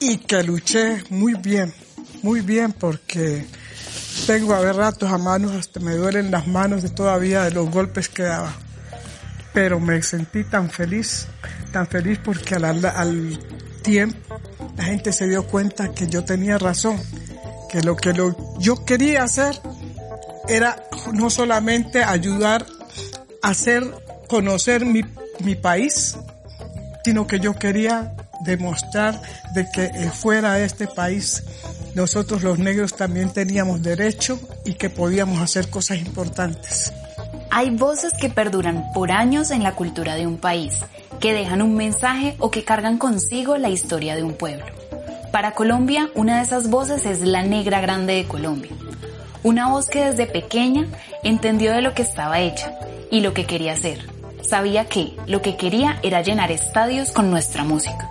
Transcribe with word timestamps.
y 0.00 0.18
que 0.18 0.42
luché 0.42 1.02
muy 1.10 1.34
bien, 1.34 1.72
muy 2.22 2.40
bien 2.40 2.72
porque 2.72 3.46
tengo 4.26 4.54
a 4.54 4.60
ver 4.60 4.76
ratos 4.76 5.10
a 5.10 5.18
manos, 5.18 5.52
hasta 5.52 5.80
me 5.80 5.94
duelen 5.94 6.30
las 6.30 6.46
manos 6.46 6.82
de 6.82 6.90
todavía 6.90 7.44
de 7.44 7.50
los 7.50 7.70
golpes 7.70 8.08
que 8.08 8.24
daba. 8.24 8.52
Pero 9.52 9.80
me 9.80 10.02
sentí 10.02 10.44
tan 10.44 10.70
feliz, 10.70 11.26
tan 11.72 11.86
feliz 11.86 12.18
porque 12.22 12.54
al, 12.54 12.84
al 12.84 13.38
tiempo 13.82 14.40
la 14.76 14.84
gente 14.84 15.12
se 15.12 15.26
dio 15.26 15.46
cuenta 15.46 15.92
que 15.92 16.06
yo 16.06 16.24
tenía 16.24 16.58
razón, 16.58 17.00
que 17.70 17.82
lo 17.82 17.96
que 17.96 18.12
lo, 18.12 18.36
yo 18.58 18.84
quería 18.84 19.24
hacer 19.24 19.60
era 20.48 20.84
no 21.12 21.30
solamente 21.30 22.04
ayudar 22.04 22.66
a 23.42 23.48
hacer 23.48 23.82
conocer 24.28 24.84
mi, 24.84 25.02
mi 25.40 25.56
país, 25.56 26.16
sino 27.04 27.26
que 27.26 27.40
yo 27.40 27.58
quería 27.58 28.14
demostrar 28.40 29.20
que 29.66 29.90
fuera 30.10 30.54
de 30.54 30.64
este 30.64 30.86
país 30.86 31.42
nosotros 31.94 32.42
los 32.42 32.58
negros 32.58 32.94
también 32.94 33.30
teníamos 33.30 33.82
derecho 33.82 34.38
y 34.64 34.74
que 34.74 34.88
podíamos 34.88 35.40
hacer 35.40 35.68
cosas 35.68 35.98
importantes. 35.98 36.92
Hay 37.50 37.70
voces 37.70 38.12
que 38.20 38.28
perduran 38.28 38.92
por 38.94 39.10
años 39.10 39.50
en 39.50 39.62
la 39.62 39.74
cultura 39.74 40.14
de 40.14 40.26
un 40.26 40.36
país, 40.36 40.84
que 41.18 41.32
dejan 41.32 41.62
un 41.62 41.74
mensaje 41.74 42.36
o 42.38 42.50
que 42.50 42.62
cargan 42.62 42.98
consigo 42.98 43.56
la 43.56 43.70
historia 43.70 44.14
de 44.14 44.22
un 44.22 44.34
pueblo. 44.34 44.66
Para 45.32 45.52
Colombia, 45.52 46.10
una 46.14 46.36
de 46.36 46.42
esas 46.42 46.70
voces 46.70 47.04
es 47.04 47.20
la 47.20 47.42
Negra 47.42 47.80
Grande 47.80 48.14
de 48.14 48.28
Colombia. 48.28 48.70
Una 49.42 49.68
voz 49.68 49.88
que 49.88 50.04
desde 50.04 50.26
pequeña 50.26 50.86
entendió 51.24 51.72
de 51.72 51.82
lo 51.82 51.94
que 51.94 52.02
estaba 52.02 52.40
hecha 52.40 52.72
y 53.10 53.22
lo 53.22 53.34
que 53.34 53.46
quería 53.46 53.72
hacer. 53.72 53.98
Sabía 54.42 54.84
que 54.84 55.16
lo 55.26 55.42
que 55.42 55.56
quería 55.56 55.98
era 56.02 56.22
llenar 56.22 56.52
estadios 56.52 57.10
con 57.10 57.30
nuestra 57.30 57.64
música. 57.64 58.08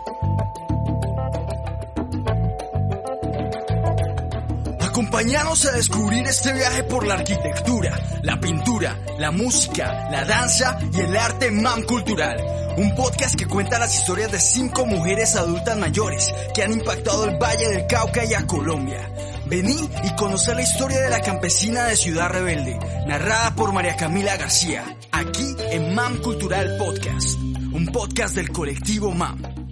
Acompáñanos 5.07 5.65
a 5.65 5.71
descubrir 5.71 6.27
este 6.27 6.51
viaje 6.51 6.83
por 6.83 7.07
la 7.07 7.13
arquitectura, 7.13 7.97
la 8.23 8.37
pintura, 8.41 8.99
la 9.17 9.31
música, 9.31 10.09
la 10.11 10.25
danza 10.25 10.77
y 10.91 10.99
el 10.99 11.15
arte 11.15 11.49
MAM 11.49 11.83
cultural. 11.83 12.43
Un 12.75 12.93
podcast 12.93 13.35
que 13.35 13.47
cuenta 13.47 13.79
las 13.79 13.95
historias 13.95 14.33
de 14.33 14.41
cinco 14.41 14.85
mujeres 14.85 15.37
adultas 15.37 15.77
mayores 15.77 16.29
que 16.53 16.61
han 16.61 16.73
impactado 16.73 17.23
el 17.23 17.37
Valle 17.37 17.69
del 17.69 17.87
Cauca 17.87 18.25
y 18.25 18.33
a 18.33 18.45
Colombia. 18.45 19.09
Vení 19.45 19.89
y 20.03 20.15
conocer 20.17 20.57
la 20.57 20.63
historia 20.63 20.99
de 20.99 21.09
la 21.09 21.21
campesina 21.21 21.85
de 21.85 21.95
Ciudad 21.95 22.29
Rebelde, 22.29 22.77
narrada 23.07 23.55
por 23.55 23.71
María 23.71 23.95
Camila 23.95 24.35
García, 24.35 24.83
aquí 25.13 25.55
en 25.71 25.95
MAM 25.95 26.17
Cultural 26.17 26.75
Podcast, 26.77 27.35
un 27.71 27.87
podcast 27.93 28.35
del 28.35 28.49
colectivo 28.49 29.13
MAM. 29.13 29.66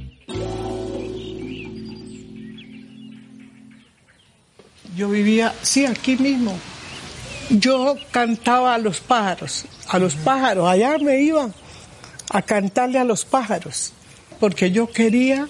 Yo 4.95 5.09
vivía, 5.09 5.53
sí, 5.61 5.85
aquí 5.85 6.15
mismo. 6.15 6.57
Yo 7.49 7.97
cantaba 8.11 8.75
a 8.75 8.77
los 8.77 9.01
pájaros, 9.01 9.65
a 9.89 9.99
los 9.99 10.15
pájaros, 10.15 10.67
allá 10.67 10.97
me 10.97 11.21
iba 11.21 11.49
a 12.29 12.41
cantarle 12.41 12.97
a 12.97 13.03
los 13.03 13.25
pájaros, 13.25 13.91
porque 14.39 14.71
yo 14.71 14.89
quería 14.89 15.47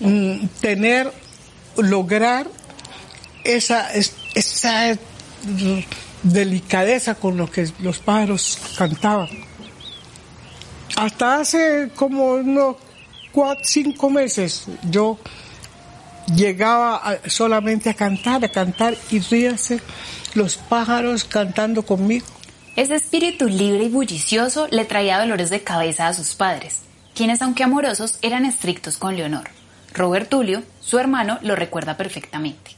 mm, 0.00 0.46
tener, 0.60 1.10
lograr 1.78 2.46
esa, 3.44 3.88
esa 4.34 4.96
delicadeza 6.22 7.14
con 7.14 7.36
lo 7.36 7.50
que 7.50 7.68
los 7.80 7.98
pájaros 7.98 8.58
cantaban. 8.76 9.28
Hasta 10.96 11.40
hace 11.40 11.90
como 11.94 12.34
unos 12.34 12.76
cuatro, 13.32 13.64
cinco 13.66 14.10
meses 14.10 14.66
yo 14.90 15.18
llegaba 16.34 17.18
solamente 17.26 17.90
a 17.90 17.94
cantar, 17.94 18.44
a 18.44 18.48
cantar 18.48 18.96
y 19.10 19.20
ríase 19.20 19.80
los 20.34 20.56
pájaros 20.56 21.24
cantando 21.24 21.84
conmigo. 21.84 22.26
Ese 22.76 22.94
espíritu 22.94 23.48
libre 23.48 23.84
y 23.84 23.88
bullicioso 23.88 24.68
le 24.70 24.84
traía 24.84 25.18
dolores 25.18 25.48
de 25.50 25.62
cabeza 25.62 26.08
a 26.08 26.14
sus 26.14 26.34
padres, 26.34 26.82
quienes 27.14 27.40
aunque 27.40 27.64
amorosos 27.64 28.18
eran 28.20 28.44
estrictos 28.44 28.98
con 28.98 29.16
Leonor. 29.16 29.48
Robert 29.94 30.28
Tulio, 30.28 30.62
su 30.80 30.98
hermano, 30.98 31.38
lo 31.42 31.56
recuerda 31.56 31.96
perfectamente. 31.96 32.72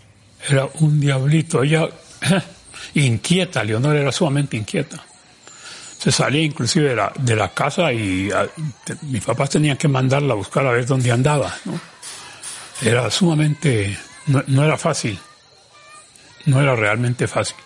Era 0.49 0.69
un 0.81 1.01
diablito, 1.01 1.65
ella 1.65 1.89
inquieta, 2.95 3.65
Leonor 3.65 3.97
era 3.97 4.13
sumamente 4.13 4.57
inquieta. 4.57 5.05
Se 5.99 6.13
salía 6.13 6.43
inclusive 6.43 6.91
de 6.91 6.97
la, 6.97 7.13
de 7.19 7.35
la 7.35 7.49
casa 7.49 7.93
y 7.93 8.31
a, 8.31 8.49
mis 9.03 9.25
papás 9.25 9.51
tenían 9.51 9.77
que 9.77 9.89
mandarla 9.89 10.35
a 10.35 10.37
buscar 10.37 10.65
a 10.65 10.71
ver 10.71 10.87
dónde 10.87 11.11
andaba. 11.11 11.53
¿no? 11.65 11.81
Era 12.83 13.11
sumamente, 13.11 13.99
no, 14.27 14.43
no 14.47 14.65
era 14.65 14.77
fácil, 14.77 15.19
no 16.47 16.61
era 16.61 16.77
realmente 16.77 17.27
fácil. 17.27 17.57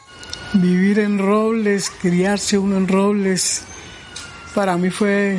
Vivir 0.55 0.99
en 0.99 1.19
Robles, 1.19 1.91
criarse 1.91 2.59
uno 2.59 2.77
en 2.77 2.89
Robles, 2.89 3.65
para 4.55 4.77
mí 4.77 4.91
fue 4.91 5.39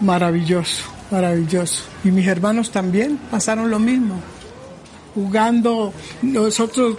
maravilloso, 0.00 0.84
maravilloso. 1.10 1.84
Y 2.04 2.10
mis 2.10 2.26
hermanos 2.26 2.70
también 2.70 3.18
pasaron 3.30 3.70
lo 3.70 3.78
mismo 3.78 4.20
jugando, 5.14 5.92
nosotros 6.22 6.96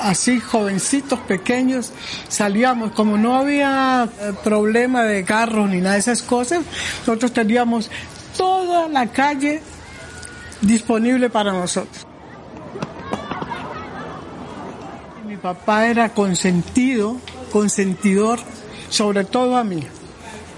así 0.00 0.40
jovencitos, 0.40 1.18
pequeños, 1.20 1.92
salíamos, 2.28 2.92
como 2.92 3.16
no 3.16 3.36
había 3.36 4.08
eh, 4.20 4.32
problema 4.44 5.04
de 5.04 5.24
carros 5.24 5.68
ni 5.70 5.78
nada 5.78 5.94
de 5.94 6.00
esas 6.00 6.22
cosas, 6.22 6.60
nosotros 7.06 7.32
teníamos 7.32 7.90
toda 8.36 8.88
la 8.88 9.06
calle 9.06 9.62
disponible 10.62 11.28
para 11.28 11.52
nosotros. 11.52 12.06
Mi 15.26 15.36
papá 15.36 15.86
era 15.86 16.08
consentido, 16.08 17.18
consentidor, 17.52 18.38
sobre 18.88 19.24
todo 19.24 19.56
a 19.56 19.64
mí 19.64 19.84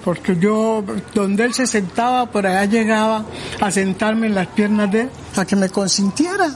porque 0.04 0.36
yo, 0.38 0.84
donde 1.14 1.44
él 1.44 1.54
se 1.54 1.66
sentaba, 1.66 2.26
por 2.26 2.46
allá 2.46 2.66
llegaba 2.66 3.24
a 3.58 3.70
sentarme 3.70 4.26
en 4.26 4.34
las 4.34 4.48
piernas 4.48 4.92
de 4.92 5.00
él, 5.02 5.10
a 5.34 5.46
que 5.46 5.56
me 5.56 5.70
consintiera. 5.70 6.50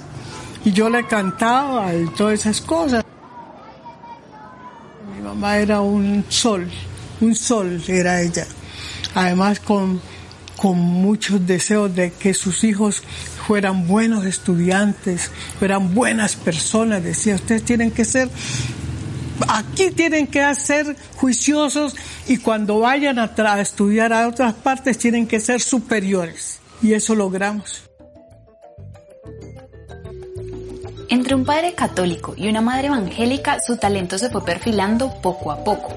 Y 0.67 0.73
yo 0.73 0.91
le 0.91 1.07
cantaba 1.07 1.95
y 1.95 2.07
todas 2.09 2.41
esas 2.41 2.61
cosas. 2.61 3.03
Mi 5.17 5.23
mamá 5.23 5.57
era 5.57 5.81
un 5.81 6.27
sol, 6.29 6.69
un 7.23 7.35
sol 7.35 7.83
era 7.89 8.21
ella. 8.21 8.47
Además 9.15 9.61
con, 9.61 9.99
con 10.59 10.77
muchos 10.77 11.47
deseos 11.47 11.95
de 11.95 12.13
que 12.13 12.35
sus 12.35 12.65
hijos 12.65 13.03
fueran 13.47 13.87
buenos 13.87 14.27
estudiantes, 14.27 15.31
fueran 15.59 15.95
buenas 15.95 16.37
personas. 16.37 17.03
Decía, 17.03 17.37
ustedes 17.37 17.65
tienen 17.65 17.93
que 17.93 18.05
ser 18.05 18.29
aquí 19.47 19.91
tienen 19.91 20.27
que 20.27 20.55
ser 20.55 20.97
juiciosos 21.17 21.95
y 22.27 22.39
cuando 22.39 22.81
vayan 22.81 23.19
a, 23.19 23.33
a, 23.37 23.61
estudiar 23.61 24.13
a 24.13 24.27
otras 24.27 24.55
partes 24.55 24.99
tienen 24.99 25.27
que 25.27 25.41
ser 25.41 25.61
superiores. 25.61 26.61
Y 26.83 26.93
eso 26.93 27.15
logramos. 27.15 27.85
Entre 31.11 31.35
un 31.35 31.45
padre 31.45 31.73
católico 31.73 32.35
y 32.37 32.49
una 32.49 32.61
madre 32.61 32.89
evangélica, 32.89 33.59
su 33.67 33.79
talento 33.79 34.19
se 34.19 34.29
fue 34.29 34.45
perfilando 34.45 35.15
poco 35.23 35.51
a 35.51 35.65
poco, 35.65 35.95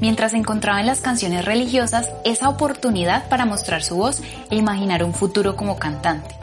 mientras 0.00 0.34
encontraba 0.34 0.80
en 0.80 0.86
las 0.86 1.00
canciones 1.00 1.44
religiosas 1.44 2.10
esa 2.24 2.48
oportunidad 2.48 3.28
para 3.28 3.46
mostrar 3.46 3.82
su 3.82 3.96
voz 3.96 4.20
e 4.50 4.56
imaginar 4.56 5.04
un 5.04 5.14
futuro 5.14 5.56
como 5.56 5.78
cantante. 5.78 6.34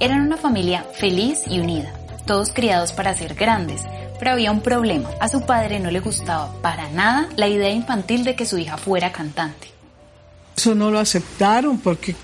Eran 0.00 0.20
una 0.20 0.36
familia 0.36 0.84
feliz 0.98 1.42
y 1.48 1.60
unida, 1.60 1.92
todos 2.26 2.52
criados 2.52 2.92
para 2.92 3.14
ser 3.14 3.34
grandes, 3.34 3.82
pero 4.18 4.32
había 4.32 4.52
un 4.52 4.60
problema. 4.60 5.08
A 5.20 5.28
su 5.28 5.42
padre 5.42 5.80
no 5.80 5.90
le 5.90 6.00
gustaba 6.00 6.52
para 6.62 6.88
nada 6.90 7.28
la 7.36 7.48
idea 7.48 7.70
infantil 7.70 8.24
de 8.24 8.34
que 8.34 8.46
su 8.46 8.58
hija 8.58 8.76
fuera 8.76 9.12
cantante. 9.12 9.68
Eso 10.56 10.74
no 10.74 10.90
lo 10.90 10.98
aceptaron 10.98 11.78
porque 11.78 12.16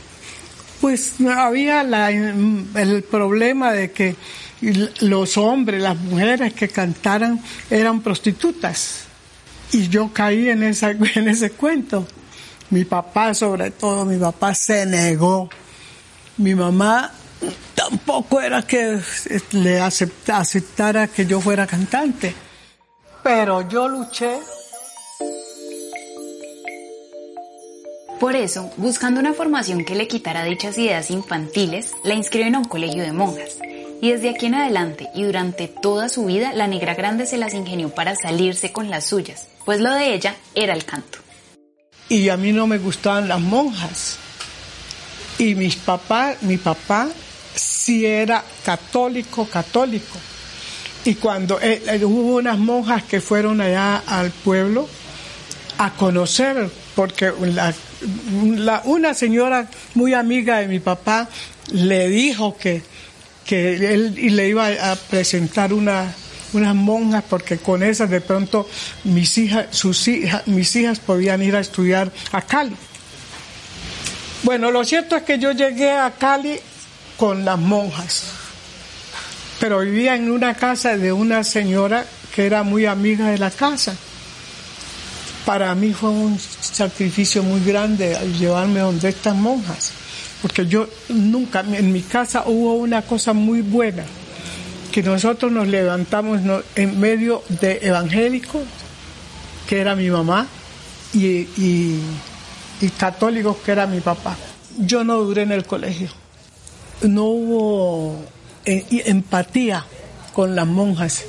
pues 0.80 1.14
había 1.20 1.82
el 1.82 3.04
problema 3.08 3.72
de 3.72 3.92
que 3.92 4.16
los 5.00 5.36
hombres, 5.36 5.80
las 5.80 5.96
mujeres 5.96 6.52
que 6.54 6.68
cantaran 6.68 7.40
eran 7.70 8.00
prostitutas. 8.00 9.04
Y 9.72 9.88
yo 9.88 10.12
caí 10.12 10.48
en, 10.48 10.62
en 10.62 11.28
ese 11.28 11.50
cuento. 11.50 12.06
Mi 12.70 12.84
papá, 12.84 13.34
sobre 13.34 13.70
todo, 13.70 14.04
mi 14.04 14.18
papá 14.18 14.54
se 14.54 14.86
negó. 14.86 15.48
Mi 16.38 16.54
mamá 16.54 17.12
tampoco 17.74 18.40
era 18.40 18.62
que 18.62 19.00
le 19.52 19.80
aceptara 19.80 21.06
que 21.06 21.26
yo 21.26 21.40
fuera 21.40 21.66
cantante. 21.66 22.34
Pero 23.22 23.68
yo 23.68 23.88
luché. 23.88 24.38
Por 28.18 28.36
eso, 28.36 28.70
buscando 28.76 29.18
una 29.20 29.34
formación 29.34 29.84
que 29.84 29.96
le 29.96 30.06
quitara 30.06 30.44
dichas 30.44 30.78
ideas 30.78 31.10
infantiles, 31.10 31.92
la 32.04 32.14
inscriben 32.14 32.54
a 32.54 32.58
un 32.58 32.64
colegio 32.64 33.02
de 33.02 33.12
monjas. 33.12 33.58
Y 34.02 34.10
desde 34.10 34.30
aquí 34.30 34.46
en 34.46 34.56
adelante 34.56 35.10
y 35.14 35.22
durante 35.22 35.68
toda 35.68 36.08
su 36.08 36.24
vida, 36.24 36.52
la 36.54 36.66
negra 36.66 36.96
grande 36.96 37.24
se 37.24 37.38
las 37.38 37.54
ingenió 37.54 37.90
para 37.90 38.16
salirse 38.16 38.72
con 38.72 38.90
las 38.90 39.06
suyas, 39.06 39.46
pues 39.64 39.78
lo 39.78 39.94
de 39.94 40.12
ella 40.12 40.34
era 40.56 40.74
el 40.74 40.84
canto. 40.84 41.20
Y 42.08 42.28
a 42.28 42.36
mí 42.36 42.50
no 42.50 42.66
me 42.66 42.78
gustaban 42.78 43.28
las 43.28 43.40
monjas. 43.40 44.16
Y 45.38 45.54
mis 45.54 45.76
papás, 45.76 46.42
mi 46.42 46.56
papá 46.56 47.10
sí 47.54 48.04
era 48.04 48.42
católico, 48.64 49.46
católico. 49.46 50.18
Y 51.04 51.14
cuando 51.14 51.60
eh, 51.60 51.80
eh, 51.86 52.04
hubo 52.04 52.38
unas 52.38 52.58
monjas 52.58 53.04
que 53.04 53.20
fueron 53.20 53.60
allá 53.60 54.02
al 54.04 54.32
pueblo 54.32 54.88
a 55.78 55.92
conocer, 55.92 56.68
porque 56.96 57.30
una 58.84 59.14
señora 59.14 59.70
muy 59.94 60.12
amiga 60.12 60.58
de 60.58 60.66
mi 60.66 60.80
papá 60.80 61.28
le 61.70 62.08
dijo 62.08 62.56
que, 62.56 62.82
que 63.44 63.94
él 63.94 64.36
le 64.36 64.48
iba 64.48 64.68
a 64.68 64.96
presentar 64.96 65.72
una, 65.72 66.14
unas 66.52 66.74
monjas 66.74 67.24
porque 67.28 67.58
con 67.58 67.82
esas 67.82 68.10
de 68.10 68.20
pronto 68.20 68.68
mis 69.04 69.36
hijas, 69.38 69.66
sus 69.70 70.06
hijas, 70.08 70.46
mis 70.46 70.74
hijas 70.76 70.98
podían 70.98 71.42
ir 71.42 71.56
a 71.56 71.60
estudiar 71.60 72.10
a 72.32 72.42
Cali. 72.42 72.76
Bueno, 74.42 74.70
lo 74.70 74.84
cierto 74.84 75.16
es 75.16 75.22
que 75.22 75.38
yo 75.38 75.52
llegué 75.52 75.90
a 75.90 76.10
Cali 76.18 76.58
con 77.16 77.44
las 77.44 77.58
monjas, 77.58 78.24
pero 79.60 79.80
vivía 79.80 80.16
en 80.16 80.30
una 80.30 80.54
casa 80.54 80.96
de 80.96 81.12
una 81.12 81.44
señora 81.44 82.04
que 82.34 82.46
era 82.46 82.62
muy 82.62 82.86
amiga 82.86 83.28
de 83.28 83.38
la 83.38 83.50
casa. 83.50 83.94
Para 85.46 85.74
mí 85.74 85.92
fue 85.92 86.10
un 86.10 86.38
sacrificio 86.38 87.42
muy 87.42 87.64
grande 87.64 88.16
llevarme 88.38 88.80
donde 88.80 89.08
estas 89.08 89.34
monjas, 89.34 89.92
porque 90.42 90.66
yo 90.66 90.88
nunca, 91.08 91.60
en 91.60 91.92
mi 91.92 92.02
casa 92.02 92.42
hubo 92.46 92.74
una 92.74 93.02
cosa 93.02 93.32
muy 93.32 93.62
buena 93.62 94.04
que 94.90 95.02
nosotros 95.02 95.50
nos 95.50 95.68
levantamos 95.68 96.40
en 96.74 97.00
medio 97.00 97.42
de 97.48 97.78
evangélicos, 97.80 98.62
que 99.68 99.80
era 99.80 99.94
mi 99.94 100.10
mamá, 100.10 100.46
y, 101.14 101.98
católicos, 102.98 103.56
que 103.64 103.72
era 103.72 103.86
mi 103.86 104.00
papá. 104.00 104.36
Yo 104.78 105.04
no 105.04 105.18
duré 105.22 105.42
en 105.42 105.52
el 105.52 105.64
colegio. 105.64 106.08
No 107.02 107.24
hubo 107.24 108.24
eh, 108.64 108.84
empatía 109.06 109.86
con 110.34 110.54
las 110.54 110.66
monjas, 110.66 111.24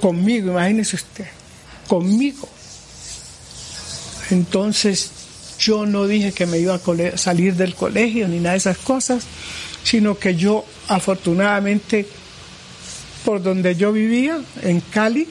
conmigo, 0.00 0.52
imagínese 0.52 0.96
usted, 0.96 1.26
conmigo. 1.88 2.48
Entonces 4.30 5.10
yo 5.64 5.86
no 5.86 6.06
dije 6.06 6.32
que 6.32 6.44
me 6.44 6.58
iba 6.58 6.74
a 6.74 7.16
salir 7.16 7.54
del 7.54 7.74
colegio 7.74 8.28
ni 8.28 8.38
nada 8.38 8.52
de 8.52 8.58
esas 8.58 8.76
cosas, 8.76 9.24
sino 9.82 10.18
que 10.18 10.36
yo 10.36 10.64
afortunadamente 10.88 12.06
por 13.24 13.42
donde 13.42 13.74
yo 13.74 13.90
vivía, 13.92 14.38
en 14.62 14.80
Cali. 14.80 15.26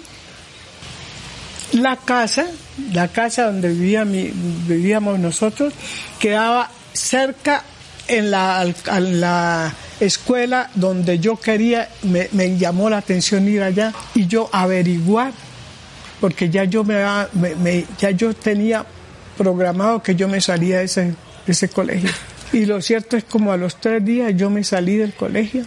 La 1.73 1.97
casa, 1.97 2.47
la 2.91 3.07
casa 3.07 3.45
donde 3.45 3.69
vivía 3.69 4.03
vivíamos 4.03 5.19
nosotros, 5.19 5.73
quedaba 6.19 6.69
cerca 6.93 7.63
en 8.07 8.31
la, 8.31 8.65
la 8.99 9.73
escuela 9.99 10.69
donde 10.75 11.19
yo 11.19 11.35
quería, 11.35 11.89
me, 12.03 12.57
llamó 12.57 12.89
la 12.89 12.97
atención 12.97 13.47
ir 13.47 13.61
allá 13.61 13.93
y 14.13 14.27
yo 14.27 14.49
averiguar, 14.51 15.33
porque 16.19 16.49
ya 16.49 16.63
yo, 16.63 16.83
me, 16.83 17.85
ya 17.99 18.11
yo 18.11 18.33
tenía 18.33 18.85
programado 19.37 20.01
que 20.01 20.15
yo 20.15 20.27
me 20.27 20.41
salía 20.41 20.79
de 20.79 20.85
ese, 20.85 21.03
de 21.03 21.15
ese 21.47 21.69
colegio. 21.69 22.09
Y 22.53 22.65
lo 22.65 22.81
cierto 22.81 23.17
es 23.17 23.23
como 23.23 23.51
a 23.51 23.57
los 23.57 23.77
tres 23.81 24.05
días 24.05 24.33
yo 24.35 24.51
me 24.51 24.63
salí 24.63 24.95
del 24.95 25.13
colegio 25.13 25.65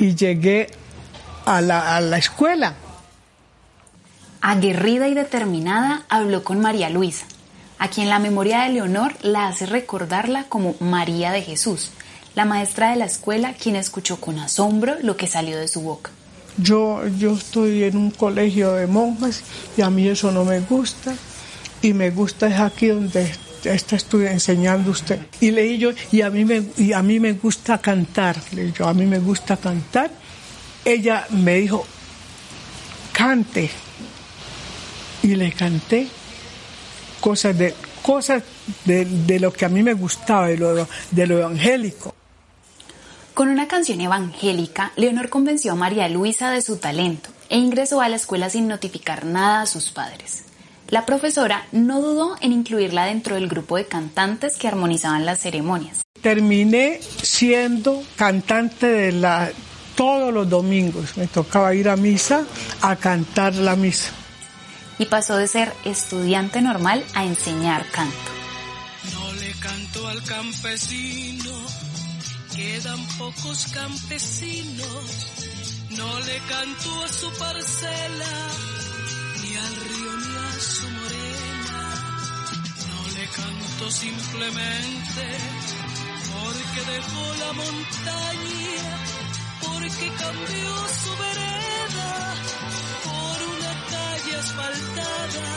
y 0.00 0.16
llegué 0.16 0.68
a 1.44 1.60
la, 1.60 2.18
escuela. 2.18 2.74
Aguerrida 4.40 5.08
y 5.08 5.14
determinada, 5.14 6.02
habló 6.08 6.44
con 6.44 6.60
María 6.60 6.90
Luisa, 6.90 7.26
a 7.78 7.88
quien 7.88 8.08
la 8.08 8.18
memoria 8.18 8.62
de 8.62 8.70
Leonor 8.70 9.14
la 9.22 9.48
hace 9.48 9.66
recordarla 9.66 10.44
como 10.48 10.74
María 10.80 11.32
de 11.32 11.42
Jesús, 11.42 11.90
la 12.34 12.44
maestra 12.44 12.90
de 12.90 12.96
la 12.96 13.04
escuela 13.04 13.54
quien 13.54 13.76
escuchó 13.76 14.20
con 14.20 14.38
asombro 14.38 14.96
lo 15.02 15.16
que 15.16 15.26
salió 15.26 15.56
de 15.56 15.68
su 15.68 15.80
boca. 15.80 16.10
Yo, 16.56 17.06
yo 17.18 17.34
estoy 17.34 17.84
en 17.84 17.96
un 17.96 18.10
colegio 18.10 18.72
de 18.72 18.88
monjas 18.88 19.42
y 19.76 19.82
a 19.82 19.90
mí 19.90 20.08
eso 20.08 20.32
no 20.32 20.44
me 20.44 20.60
gusta 20.60 21.14
y 21.82 21.92
me 21.92 22.10
gusta 22.10 22.46
es 22.48 22.60
aquí 22.60 22.88
donde 22.88 23.30
está 23.64 23.96
enseñando 24.30 24.90
usted. 24.90 25.18
Y 25.40 25.50
leí 25.50 25.78
yo, 25.78 25.90
y 26.12 26.22
a 26.22 26.30
mí 26.30 26.44
me, 26.44 26.62
y 26.76 26.92
a 26.92 27.02
mí 27.02 27.20
me 27.20 27.32
gusta 27.32 27.78
cantar, 27.78 28.36
leí 28.52 28.72
yo, 28.72 28.86
a 28.86 28.94
mí 28.94 29.06
me 29.06 29.18
gusta 29.18 29.56
cantar 29.56 30.10
ella 30.88 31.26
me 31.30 31.56
dijo, 31.56 31.86
cante. 33.12 33.70
Y 35.22 35.34
le 35.34 35.52
canté 35.52 36.08
cosas 37.20 37.58
de, 37.58 37.74
cosas 38.02 38.42
de, 38.84 39.38
lo 39.40 39.52
que 39.52 39.64
a 39.64 39.68
mí 39.68 39.82
me 39.82 39.94
gustaba, 39.94 40.46
de 40.46 40.56
lo, 40.56 40.88
de 41.10 41.26
lo 41.26 41.38
evangélico. 41.38 42.14
Con 43.34 43.48
una 43.48 43.68
canción 43.68 44.00
evangélica, 44.00 44.92
Leonor 44.96 45.28
convenció 45.28 45.72
a 45.72 45.76
María 45.76 46.08
Luisa 46.08 46.50
de 46.50 46.62
su 46.62 46.78
talento 46.78 47.30
e 47.48 47.58
ingresó 47.58 48.00
a 48.00 48.08
la 48.08 48.16
escuela 48.16 48.50
sin 48.50 48.66
notificar 48.66 49.24
nada 49.24 49.62
a 49.62 49.66
sus 49.66 49.90
padres. 49.90 50.44
La 50.90 51.04
profesora 51.04 51.66
no 51.70 52.00
dudó 52.00 52.36
en 52.40 52.52
incluirla 52.52 53.04
dentro 53.04 53.34
del 53.34 53.46
grupo 53.46 53.76
de 53.76 53.86
cantantes 53.86 54.56
que 54.56 54.68
armonizaban 54.68 55.26
las 55.26 55.40
ceremonias. 55.40 56.00
Terminé 56.22 56.98
siendo 57.22 58.02
cantante 58.16 58.86
de 58.86 59.12
la, 59.12 59.50
todos 59.94 60.32
los 60.32 60.48
domingos 60.48 61.18
me 61.18 61.26
tocaba 61.26 61.74
ir 61.74 61.90
a 61.90 61.96
misa 61.96 62.46
a 62.80 62.96
cantar 62.96 63.54
la 63.54 63.76
misa. 63.76 64.12
Y 64.98 65.04
pasó 65.04 65.36
de 65.36 65.46
ser 65.46 65.72
estudiante 65.84 66.62
normal 66.62 67.04
a 67.14 67.24
enseñar 67.24 67.84
canto. 67.90 68.16
No 69.12 69.32
le 69.34 69.52
canto 69.60 70.08
al 70.08 70.22
campesino, 70.24 71.52
quedan 72.56 73.06
pocos 73.18 73.66
campesinos. 73.74 75.26
No 75.90 76.20
le 76.20 76.38
canto 76.48 77.04
a 77.04 77.08
su 77.08 77.30
parcela, 77.38 78.26
ni 79.42 79.56
al 79.56 79.76
río 79.76 80.27
su 80.60 80.88
morena. 80.88 81.94
No 82.88 83.18
le 83.18 83.26
canto 83.28 83.90
simplemente 83.90 85.24
porque 86.32 86.80
dejó 86.92 87.34
la 87.40 87.52
montaña 87.52 88.88
porque 89.62 90.08
cambió 90.18 90.74
su 91.02 91.10
vereda 91.22 92.34
por 93.04 93.36
una 93.56 93.72
calle 93.90 94.36
asfaltada 94.36 95.48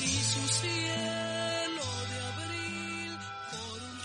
y 0.00 0.08
su 0.08 0.48
cielo 0.48 1.86
de 2.10 2.18
abril. 2.32 3.18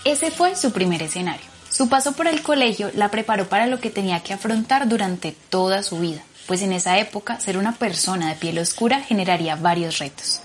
Ese 0.05 0.31
fue 0.31 0.55
su 0.55 0.71
primer 0.71 1.01
escenario. 1.01 1.53
Su 1.69 1.89
paso 1.89 2.11
por 2.11 2.27
el 2.27 2.43
colegio 2.43 2.91
la 2.93 3.09
preparó 3.09 3.49
para 3.49 3.65
lo 3.65 3.79
que 3.79 3.89
tenía 3.89 4.21
que 4.21 4.33
afrontar 4.33 4.87
durante 4.87 5.31
toda 5.49 5.81
su 5.81 5.99
vida, 5.99 6.21
pues 6.47 6.61
en 6.61 6.73
esa 6.73 6.97
época 6.99 7.39
ser 7.39 7.57
una 7.57 7.73
persona 7.73 8.29
de 8.29 8.35
piel 8.35 8.59
oscura 8.59 9.01
generaría 9.01 9.55
varios 9.55 9.99
retos. 9.99 10.41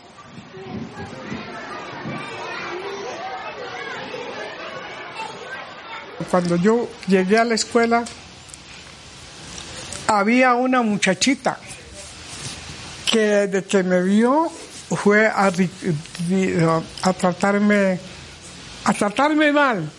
Cuando 6.31 6.57
yo 6.57 6.89
llegué 7.07 7.39
a 7.39 7.45
la 7.45 7.55
escuela, 7.55 8.05
había 10.07 10.55
una 10.55 10.83
muchachita 10.83 11.59
que 13.11 13.19
desde 13.19 13.65
que 13.65 13.83
me 13.83 14.03
vio 14.03 14.51
fue 14.97 15.27
a, 15.27 15.51
tratarme 17.13 17.99
a 18.85 18.95
tratarme 18.95 19.53
mal 19.53 19.91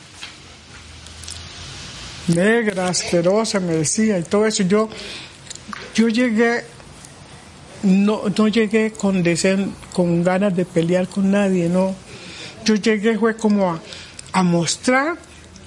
negra 2.27 2.87
asquerosa 2.87 3.59
me 3.59 3.73
decía 3.73 4.17
y 4.17 4.23
todo 4.23 4.45
eso 4.45 4.63
yo 4.63 4.89
yo 5.95 6.07
llegué 6.07 6.63
no, 7.83 8.23
no 8.35 8.47
llegué 8.47 8.91
con 8.91 9.23
con 9.93 10.23
ganas 10.23 10.55
de 10.55 10.65
pelear 10.65 11.07
con 11.07 11.31
nadie 11.31 11.69
no 11.69 11.95
yo 12.65 12.75
llegué 12.75 13.17
fue 13.17 13.35
como 13.35 13.71
a, 13.71 13.81
a 14.33 14.43
mostrar 14.43 15.17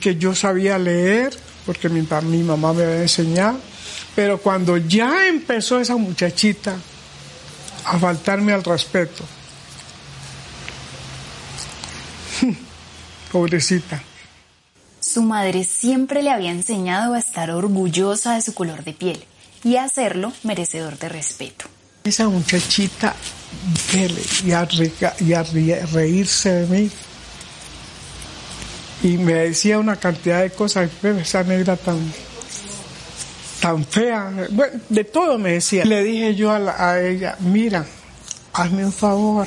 que 0.00 0.16
yo 0.16 0.34
sabía 0.34 0.78
leer 0.78 1.34
porque 1.64 1.88
mi, 1.88 2.06
mi 2.24 2.42
mamá 2.42 2.72
me 2.72 2.84
había 2.84 3.02
enseñado 3.02 3.58
pero 4.14 4.38
cuando 4.38 4.76
ya 4.76 5.26
empezó 5.26 5.80
esa 5.80 5.96
muchachita 5.96 6.76
a 7.84 7.98
faltarme 7.98 8.52
al 8.52 8.62
respeto, 8.62 9.24
pobrecita. 13.32 14.02
Su 15.00 15.22
madre 15.22 15.64
siempre 15.64 16.22
le 16.22 16.30
había 16.30 16.50
enseñado 16.50 17.14
a 17.14 17.18
estar 17.18 17.50
orgullosa 17.50 18.34
de 18.34 18.42
su 18.42 18.54
color 18.54 18.84
de 18.84 18.92
piel 18.92 19.24
y 19.64 19.76
a 19.76 19.84
hacerlo 19.84 20.32
merecedor 20.42 20.98
de 20.98 21.08
respeto. 21.08 21.66
Esa 22.04 22.28
muchachita 22.28 23.14
y 24.44 24.52
a, 24.52 24.60
a 24.60 25.44
reírse 25.92 26.50
de 26.50 26.66
mí. 26.66 26.90
Y 29.04 29.18
me 29.18 29.34
decía 29.34 29.78
una 29.78 29.96
cantidad 29.96 30.42
de 30.42 30.50
cosas, 30.50 30.90
esa 31.02 31.42
negra 31.42 31.76
tan 31.76 31.98
tan 33.60 33.84
fea, 33.84 34.48
bueno, 34.50 34.80
de 34.88 35.04
todo 35.04 35.38
me 35.38 35.52
decía. 35.52 35.84
Le 35.84 36.02
dije 36.02 36.34
yo 36.34 36.50
a, 36.50 37.00
ella, 37.00 37.36
mira, 37.38 37.86
hazme 38.52 38.84
un 38.84 38.92
favor, 38.92 39.46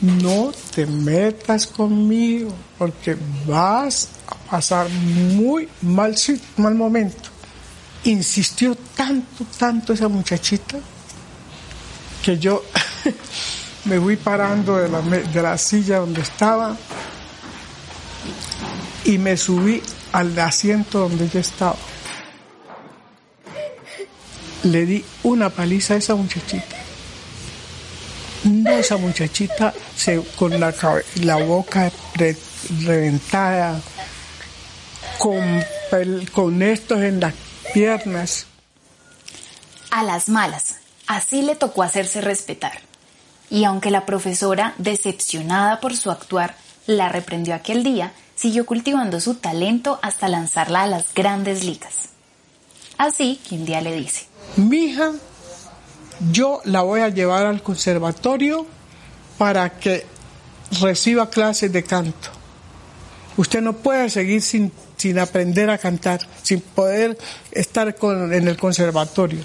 no 0.00 0.52
te 0.74 0.86
metas 0.86 1.68
conmigo 1.68 2.52
porque 2.76 3.16
vas 3.46 4.08
pasar 4.50 4.88
muy 4.90 5.68
mal, 5.82 6.16
mal 6.56 6.74
momento. 6.74 7.35
Insistió 8.06 8.76
tanto, 8.96 9.44
tanto 9.58 9.92
esa 9.92 10.06
muchachita 10.06 10.78
que 12.24 12.38
yo 12.38 12.64
me 13.84 14.00
fui 14.00 14.16
parando 14.16 14.76
de 14.76 14.88
la, 14.88 15.00
de 15.00 15.42
la 15.42 15.58
silla 15.58 15.98
donde 15.98 16.20
estaba 16.20 16.76
y 19.04 19.18
me 19.18 19.36
subí 19.36 19.82
al 20.12 20.38
asiento 20.38 21.00
donde 21.00 21.28
yo 21.28 21.40
estaba. 21.40 21.76
Le 24.62 24.86
di 24.86 25.04
una 25.24 25.50
paliza 25.50 25.94
a 25.94 25.96
esa 25.96 26.14
muchachita. 26.14 26.76
No, 28.44 28.70
esa 28.70 28.96
muchachita 28.96 29.74
se, 29.96 30.22
con 30.36 30.60
la, 30.60 30.72
la 31.22 31.36
boca 31.36 31.90
reventada, 32.84 33.80
con, 35.18 35.64
con 36.32 36.62
estos 36.62 37.00
en 37.00 37.20
las 37.20 37.34
piernas. 37.72 38.46
A 39.90 40.02
las 40.02 40.28
malas, 40.28 40.76
así 41.06 41.42
le 41.42 41.56
tocó 41.56 41.82
hacerse 41.82 42.20
respetar. 42.20 42.80
Y 43.48 43.64
aunque 43.64 43.90
la 43.90 44.06
profesora, 44.06 44.74
decepcionada 44.78 45.80
por 45.80 45.96
su 45.96 46.10
actuar, 46.10 46.56
la 46.86 47.08
reprendió 47.08 47.54
aquel 47.54 47.82
día, 47.82 48.12
siguió 48.34 48.66
cultivando 48.66 49.20
su 49.20 49.34
talento 49.34 49.98
hasta 50.02 50.28
lanzarla 50.28 50.82
a 50.82 50.86
las 50.86 51.14
grandes 51.14 51.64
ligas. 51.64 52.10
Así 52.98 53.40
que 53.48 53.54
un 53.54 53.64
día 53.64 53.80
le 53.80 53.94
dice, 53.94 54.26
Mija, 54.56 55.12
yo 56.32 56.60
la 56.64 56.82
voy 56.82 57.00
a 57.00 57.08
llevar 57.08 57.46
al 57.46 57.62
conservatorio 57.62 58.66
para 59.38 59.78
que 59.78 60.06
reciba 60.80 61.30
clases 61.30 61.72
de 61.72 61.84
canto. 61.84 62.30
Usted 63.36 63.60
no 63.60 63.74
puede 63.74 64.08
seguir 64.08 64.40
sin, 64.40 64.72
sin 64.96 65.18
aprender 65.18 65.70
a 65.70 65.78
cantar, 65.78 66.20
sin 66.42 66.60
poder 66.60 67.16
estar 67.50 67.94
en 68.02 68.48
el 68.48 68.56
conservatorio. 68.56 69.40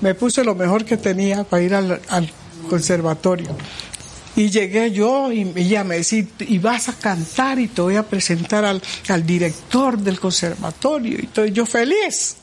Me 0.00 0.14
puse 0.14 0.44
lo 0.44 0.54
mejor 0.54 0.84
que 0.84 0.96
tenía 0.96 1.44
para 1.44 1.62
ir 1.62 1.74
al, 1.74 2.00
conservatorio. 2.68 3.54
Y 4.36 4.50
llegué 4.50 4.90
yo 4.90 5.30
y 5.30 5.52
ella 5.54 5.84
me 5.84 5.96
decía, 5.96 6.26
y 6.40 6.58
vas 6.58 6.88
a 6.88 6.94
cantar 6.94 7.58
y 7.58 7.68
te 7.68 7.82
voy 7.82 7.96
a 7.96 8.02
presentar 8.02 8.64
al, 8.64 8.82
al 9.08 9.26
director 9.26 9.98
del 9.98 10.18
conservatorio. 10.18 11.18
Y 11.20 11.26
estoy 11.26 11.52
yo 11.52 11.66
feliz. 11.66 12.36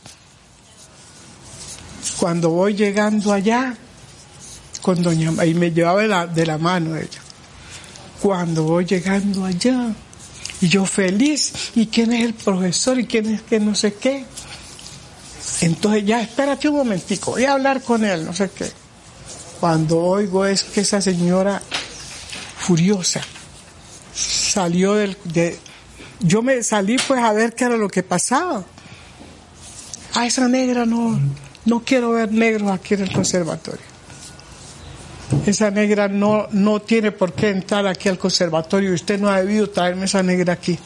Cuando 2.18 2.50
voy 2.50 2.76
llegando 2.76 3.34
allá, 3.34 3.76
con 4.82 5.02
doña 5.02 5.46
y 5.46 5.54
me 5.54 5.72
llevaba 5.72 6.02
de 6.02 6.08
la, 6.08 6.28
de 6.28 6.46
la 6.46 6.58
mano 6.58 6.96
ella. 6.96 7.20
Cuando 8.22 8.64
voy 8.64 8.86
llegando 8.86 9.46
allá, 9.46 9.94
y 10.62 10.70
yo 10.70 10.86
feliz, 10.86 11.72
¿y 11.76 11.88
quién 11.88 12.14
es 12.14 12.24
el 12.24 12.34
profesor? 12.36 13.00
¿Y 13.00 13.08
quién 13.08 13.34
es 13.34 13.42
que 13.42 13.60
no 13.60 13.74
sé 13.74 13.96
qué? 13.96 14.26
Entonces 15.62 16.06
ya, 16.06 16.22
espérate 16.22 16.70
un 16.70 16.78
momentico, 16.78 17.32
voy 17.32 17.46
a 17.46 17.54
hablar 17.54 17.82
con 17.82 18.06
él, 18.06 18.26
no 18.26 18.34
sé 18.34 18.50
qué. 18.50 18.72
Cuando 19.60 20.00
oigo 20.00 20.46
es 20.46 20.64
que 20.64 20.82
esa 20.82 21.02
señora 21.02 21.62
furiosa 22.58 23.22
salió 24.14 24.94
del... 24.94 25.18
De, 25.26 25.58
yo 26.20 26.44
me 26.44 26.62
salí 26.62 26.98
pues 27.08 27.24
a 27.24 27.34
ver 27.34 27.56
qué 27.56 27.66
era 27.66 27.78
lo 27.78 27.90
que 27.90 28.04
pasaba. 28.04 28.64
A 30.14 30.28
esa 30.28 30.48
negra 30.48 30.86
no, 30.86 31.20
no 31.66 31.84
quiero 31.84 32.12
ver 32.12 32.32
negros 32.32 32.72
aquí 32.72 32.94
en 32.94 33.02
el 33.02 33.12
conservatorio. 33.12 33.86
Esa 35.46 35.72
negra 35.72 36.08
no, 36.08 36.48
no 36.52 36.82
tiene 36.82 37.12
por 37.12 37.34
qué 37.34 37.50
entrar 37.50 37.88
aquí 37.88 38.10
al 38.10 38.18
conservatorio. 38.18 38.94
Usted 38.94 39.20
no 39.20 39.30
ha 39.30 39.42
debido 39.42 39.70
traerme 39.70 40.06
esa 40.06 40.22
negra 40.24 40.54
aquí. 40.54 40.78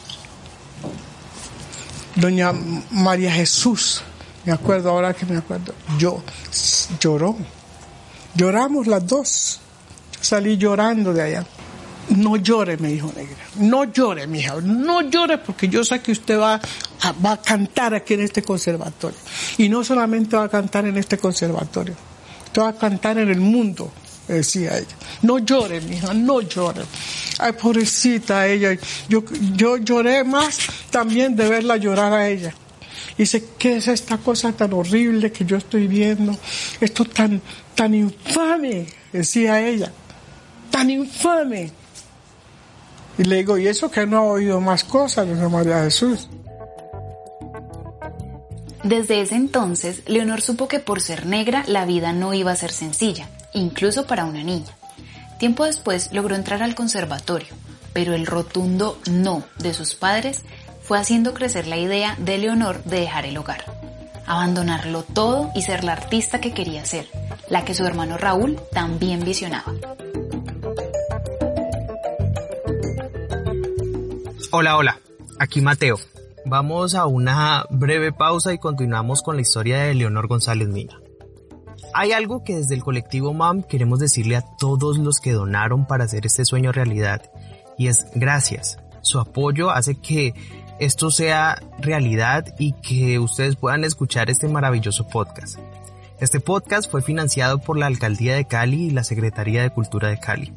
Doña 2.16 2.54
María 2.92 3.32
Jesús, 3.32 4.02
me 4.46 4.54
acuerdo 4.54 4.90
ahora 4.90 5.14
que 5.14 5.26
me 5.26 5.38
acuerdo, 5.38 5.74
yo 5.98 6.24
lloró. 7.00 7.36
Lloramos 8.36 8.88
las 8.88 9.06
dos. 9.06 9.60
Salí 10.22 10.58
llorando 10.58 11.14
de 11.14 11.22
allá. 11.22 11.46
No 12.10 12.36
llore, 12.36 12.78
me 12.78 12.90
dijo 12.90 13.12
Negra. 13.16 13.38
No 13.56 13.86
llore, 13.86 14.28
mi 14.28 14.40
hija. 14.40 14.56
No 14.62 15.02
llore 15.02 15.40
porque 15.40 15.68
yo 15.68 15.84
sé 15.84 16.02
que 16.02 16.12
usted 16.12 16.40
va 16.40 16.56
a, 16.56 17.12
va 17.14 17.34
a 17.34 17.42
cantar 17.42 17.94
aquí 17.96 18.14
en 18.14 18.22
este 18.22 18.44
conservatorio. 18.44 19.18
Y 19.58 19.70
no 19.70 19.84
solamente 19.84 20.36
va 20.36 20.44
a 20.44 20.50
cantar 20.50 20.86
en 20.86 20.98
este 20.98 21.18
conservatorio. 21.18 21.96
Usted 22.46 22.62
va 22.62 22.70
a 22.70 22.74
cantar 22.74 23.18
en 23.18 23.30
el 23.30 23.40
mundo, 23.40 23.92
decía 24.34 24.78
ella. 24.78 24.96
No 25.22 25.40
llore, 25.40 25.82
mi 25.82 25.96
hija, 25.96 26.14
no 26.14 26.42
llore. 26.42 26.84
Ay, 27.40 27.54
pobrecita 27.54 28.48
ella. 28.48 28.78
Yo, 29.08 29.24
yo 29.56 29.78
lloré 29.78 30.24
más 30.24 30.60
también 30.90 31.36
de 31.36 31.48
verla 31.48 31.78
llorar 31.78 32.14
a 32.14 32.28
ella. 32.28 32.54
Y 33.18 33.24
dice, 33.24 33.46
¿qué 33.58 33.78
es 33.78 33.88
esta 33.88 34.18
cosa 34.18 34.52
tan 34.52 34.74
horrible 34.74 35.32
que 35.32 35.46
yo 35.46 35.58
estoy 35.58 35.88
viendo? 35.88 36.38
Esto 36.82 37.06
tan, 37.06 37.42
tan 37.74 37.94
infame, 37.94 38.88
decía 39.14 39.66
ella. 39.66 39.92
Tan 40.70 40.90
infame. 40.90 41.72
Y 43.18 43.24
le 43.24 43.38
digo, 43.38 43.58
¿y 43.58 43.68
eso 43.68 43.90
que 43.90 44.06
no 44.06 44.18
ha 44.18 44.24
oído 44.24 44.60
más 44.60 44.84
cosas 44.84 45.28
de 45.28 45.48
María 45.48 45.84
Jesús? 45.84 46.28
Desde 48.84 49.22
ese 49.22 49.36
entonces, 49.36 50.04
Leonor 50.06 50.42
supo 50.42 50.68
que 50.68 50.80
por 50.80 51.02
ser 51.02 51.26
negra 51.26 51.64
la 51.66 51.86
vida 51.86 52.14
no 52.14 52.34
iba 52.34 52.52
a 52.52 52.56
ser 52.56 52.72
sencilla, 52.72 53.30
incluso 53.56 54.06
para 54.06 54.26
una 54.26 54.44
niña. 54.44 54.72
Tiempo 55.40 55.66
después 55.66 56.12
logró 56.14 56.36
entrar 56.36 56.62
al 56.62 56.76
conservatorio, 56.76 57.54
pero 57.94 58.14
el 58.14 58.28
rotundo 58.28 59.00
no 59.10 59.44
de 59.58 59.74
sus 59.74 59.96
padres 59.96 60.44
fue 60.84 61.00
haciendo 61.00 61.34
crecer 61.34 61.66
la 61.66 61.78
idea 61.78 62.16
de 62.20 62.38
Leonor 62.38 62.84
de 62.84 63.00
dejar 63.00 63.26
el 63.26 63.38
hogar, 63.38 63.66
abandonarlo 64.28 65.02
todo 65.02 65.52
y 65.56 65.64
ser 65.64 65.84
la 65.84 65.94
artista 65.94 66.40
que 66.40 66.54
quería 66.54 66.86
ser, 66.86 67.08
la 67.50 67.66
que 67.66 67.74
su 67.74 67.86
hermano 67.86 68.18
Raúl 68.18 68.60
también 68.72 69.26
visionaba. 69.26 69.74
Hola, 74.52 74.78
hola, 74.78 75.00
aquí 75.40 75.60
Mateo. 75.62 75.98
Vamos 76.46 76.94
a 76.94 77.08
una 77.08 77.66
breve 77.72 78.14
pausa 78.14 78.54
y 78.54 78.60
continuamos 78.60 79.24
con 79.24 79.36
la 79.36 79.42
historia 79.42 79.80
de 79.80 79.96
Leonor 79.96 80.28
González 80.28 80.68
Mina. 80.68 81.00
Hay 81.98 82.12
algo 82.12 82.44
que 82.44 82.58
desde 82.58 82.76
el 82.76 82.84
colectivo 82.84 83.34
MAM 83.34 83.64
queremos 83.64 84.00
decirle 84.00 84.36
a 84.36 84.42
todos 84.42 84.98
los 84.98 85.22
que 85.22 85.32
donaron 85.32 85.88
para 85.88 86.04
hacer 86.04 86.26
este 86.26 86.44
sueño 86.44 86.74
realidad 86.74 87.22
y 87.78 87.88
es 87.88 88.08
gracias. 88.14 88.80
Su 89.00 89.18
apoyo 89.18 89.72
hace 89.72 89.96
que 89.96 90.34
esto 90.78 91.10
sea 91.10 91.58
realidad 91.80 92.54
y 92.60 92.74
que 92.74 93.18
ustedes 93.18 93.56
puedan 93.56 93.86
escuchar 93.86 94.30
este 94.30 94.50
maravilloso 94.50 95.08
podcast. 95.08 95.58
Este 96.20 96.42
podcast 96.42 96.92
fue 96.92 97.02
financiado 97.02 97.60
por 97.60 97.78
la 97.78 97.86
Alcaldía 97.86 98.36
de 98.36 98.44
Cali 98.44 98.88
y 98.88 98.92
la 98.92 99.06
Secretaría 99.06 99.62
de 99.62 99.70
Cultura 99.70 100.10
de 100.10 100.20
Cali. 100.20 100.54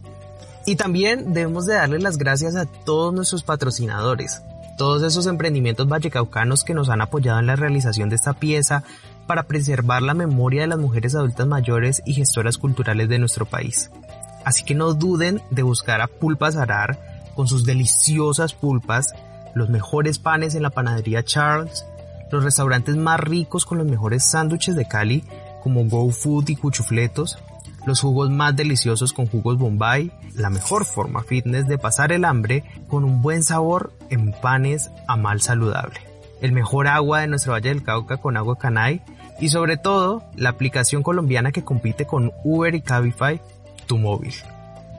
Y 0.67 0.75
también 0.75 1.35
debemos 1.35 1.67
de 1.67 1.75
darle 1.75 2.01
las 2.01 2.19
gracias 2.19 2.57
a 2.57 2.67
todos 2.67 3.15
nuestros 3.15 3.45
patrocinadores, 3.45 4.43
todos 4.77 5.05
esos 5.05 5.29
emprendimientos 5.29 5.87
vallecaucanos 5.87 6.65
que 6.65 6.75
nos 6.75 6.89
han 6.89 7.01
apoyado 7.01 7.39
en 7.39 7.47
la 7.47 7.55
realización 7.55 8.09
de 8.09 8.17
esta 8.17 8.33
pieza 8.33 8.83
para 9.29 9.45
preservar 9.45 10.03
la 10.03 10.15
memoria 10.15 10.63
de 10.63 10.67
las 10.67 10.79
mujeres 10.79 11.15
adultas 11.15 11.47
mayores 11.47 12.03
y 12.05 12.15
gestoras 12.15 12.59
culturales 12.59 13.09
de 13.09 13.21
nuestro 13.21 13.47
país. 13.47 13.93
Así 14.45 14.65
que 14.65 14.75
no 14.75 14.95
duden 14.95 15.41
de 15.51 15.63
buscar 15.63 16.01
a 16.01 16.09
Pulpas 16.09 16.57
Arar 16.57 16.99
con 17.37 17.47
sus 17.47 17.65
deliciosas 17.65 18.55
pulpas, 18.55 19.15
los 19.55 19.69
mejores 19.69 20.19
panes 20.19 20.57
en 20.57 20.63
la 20.63 20.71
panadería 20.71 21.23
Charles, 21.23 21.85
los 22.33 22.43
restaurantes 22.43 22.97
más 22.97 23.21
ricos 23.21 23.65
con 23.65 23.79
los 23.79 23.87
mejores 23.87 24.25
sándwiches 24.25 24.75
de 24.75 24.89
Cali 24.89 25.23
como 25.63 25.85
Go 25.85 26.11
Food 26.11 26.49
y 26.49 26.57
Cuchufletos, 26.57 27.39
los 27.87 28.01
jugos 28.01 28.31
más 28.31 28.57
deliciosos 28.57 29.13
con 29.13 29.27
jugos 29.27 29.59
Bombay, 29.59 30.13
la 30.35 30.51
mejor 30.51 30.85
forma 30.85 31.23
fitness 31.23 31.67
de 31.69 31.79
pasar 31.79 32.13
el 32.13 32.25
hambre 32.25 32.65
con 32.89 33.05
un 33.05 33.23
buen 33.23 33.43
sabor 33.43 33.93
en 34.11 34.33
panes 34.33 34.91
a 35.07 35.17
mal 35.17 35.41
saludable, 35.41 36.01
el 36.41 36.53
mejor 36.53 36.89
agua 36.89 37.21
de 37.21 37.29
nuestro 37.29 37.53
Valle 37.53 37.69
del 37.69 37.83
Cauca 37.83 38.17
con 38.17 38.37
agua 38.37 38.59
Canay 38.59 39.03
y 39.41 39.49
sobre 39.49 39.77
todo 39.77 40.23
la 40.37 40.51
aplicación 40.51 41.03
colombiana 41.03 41.53
que 41.53 41.65
compite 41.65 42.07
con 42.07 42.33
Uber 42.45 42.75
y 42.75 42.83
Cabify, 42.83 43.41
tu 43.87 43.99
móvil. 43.99 44.35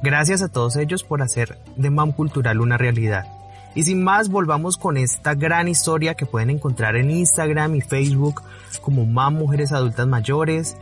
Gracias 0.01 0.41
a 0.41 0.49
todos 0.49 0.75
ellos 0.77 1.03
por 1.03 1.21
hacer 1.21 1.57
de 1.75 1.89
MAM 1.89 2.13
Cultural 2.13 2.61
una 2.61 2.77
realidad. 2.77 3.27
Y 3.75 3.83
sin 3.83 4.03
más, 4.03 4.29
volvamos 4.29 4.77
con 4.77 4.97
esta 4.97 5.35
gran 5.35 5.67
historia 5.67 6.15
que 6.15 6.25
pueden 6.25 6.49
encontrar 6.49 6.95
en 6.95 7.11
Instagram 7.11 7.75
y 7.75 7.81
Facebook 7.81 8.41
como 8.81 9.05
MAM 9.05 9.35
Mujeres 9.35 9.71
Adultas 9.71 10.07
Mayores, 10.07 10.77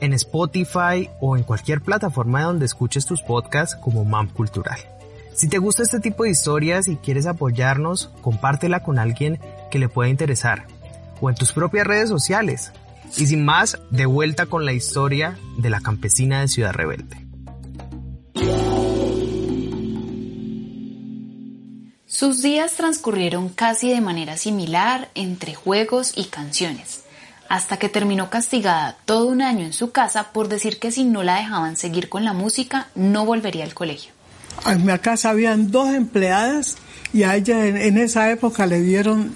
en 0.00 0.12
Spotify 0.12 1.08
o 1.20 1.36
en 1.36 1.44
cualquier 1.44 1.80
plataforma 1.80 2.42
donde 2.42 2.66
escuches 2.66 3.06
tus 3.06 3.22
podcasts 3.22 3.76
como 3.76 4.04
MAM 4.04 4.28
Cultural. 4.28 4.78
Si 5.32 5.48
te 5.48 5.58
gusta 5.58 5.82
este 5.82 6.00
tipo 6.00 6.24
de 6.24 6.30
historias 6.30 6.88
y 6.88 6.96
quieres 6.96 7.26
apoyarnos, 7.26 8.10
compártela 8.20 8.82
con 8.82 8.98
alguien 8.98 9.38
que 9.70 9.78
le 9.78 9.88
pueda 9.88 10.10
interesar 10.10 10.66
o 11.20 11.30
en 11.30 11.36
tus 11.36 11.52
propias 11.52 11.86
redes 11.86 12.08
sociales. 12.08 12.72
Y 13.16 13.26
sin 13.26 13.44
más, 13.44 13.78
de 13.90 14.06
vuelta 14.06 14.46
con 14.46 14.64
la 14.64 14.72
historia 14.72 15.38
de 15.58 15.70
la 15.70 15.80
campesina 15.80 16.40
de 16.40 16.48
Ciudad 16.48 16.72
Rebelde. 16.72 17.26
Sus 22.06 22.40
días 22.40 22.72
transcurrieron 22.72 23.50
casi 23.50 23.90
de 23.90 24.00
manera 24.00 24.38
similar 24.38 25.10
entre 25.14 25.54
juegos 25.54 26.14
y 26.16 26.24
canciones, 26.24 27.02
hasta 27.48 27.78
que 27.78 27.90
terminó 27.90 28.30
castigada 28.30 28.96
todo 29.04 29.26
un 29.26 29.42
año 29.42 29.66
en 29.66 29.74
su 29.74 29.92
casa 29.92 30.32
por 30.32 30.48
decir 30.48 30.78
que 30.78 30.90
si 30.90 31.04
no 31.04 31.22
la 31.22 31.36
dejaban 31.36 31.76
seguir 31.76 32.08
con 32.08 32.24
la 32.24 32.32
música 32.32 32.88
no 32.94 33.26
volvería 33.26 33.64
al 33.64 33.74
colegio. 33.74 34.12
En 34.64 34.86
mi 34.86 34.98
casa 34.98 35.30
habían 35.30 35.70
dos 35.70 35.94
empleadas 35.94 36.76
y 37.12 37.24
a 37.24 37.36
ella 37.36 37.66
en, 37.66 37.98
esa 37.98 38.30
época 38.30 38.66
le 38.66 38.80
dieron, 38.80 39.34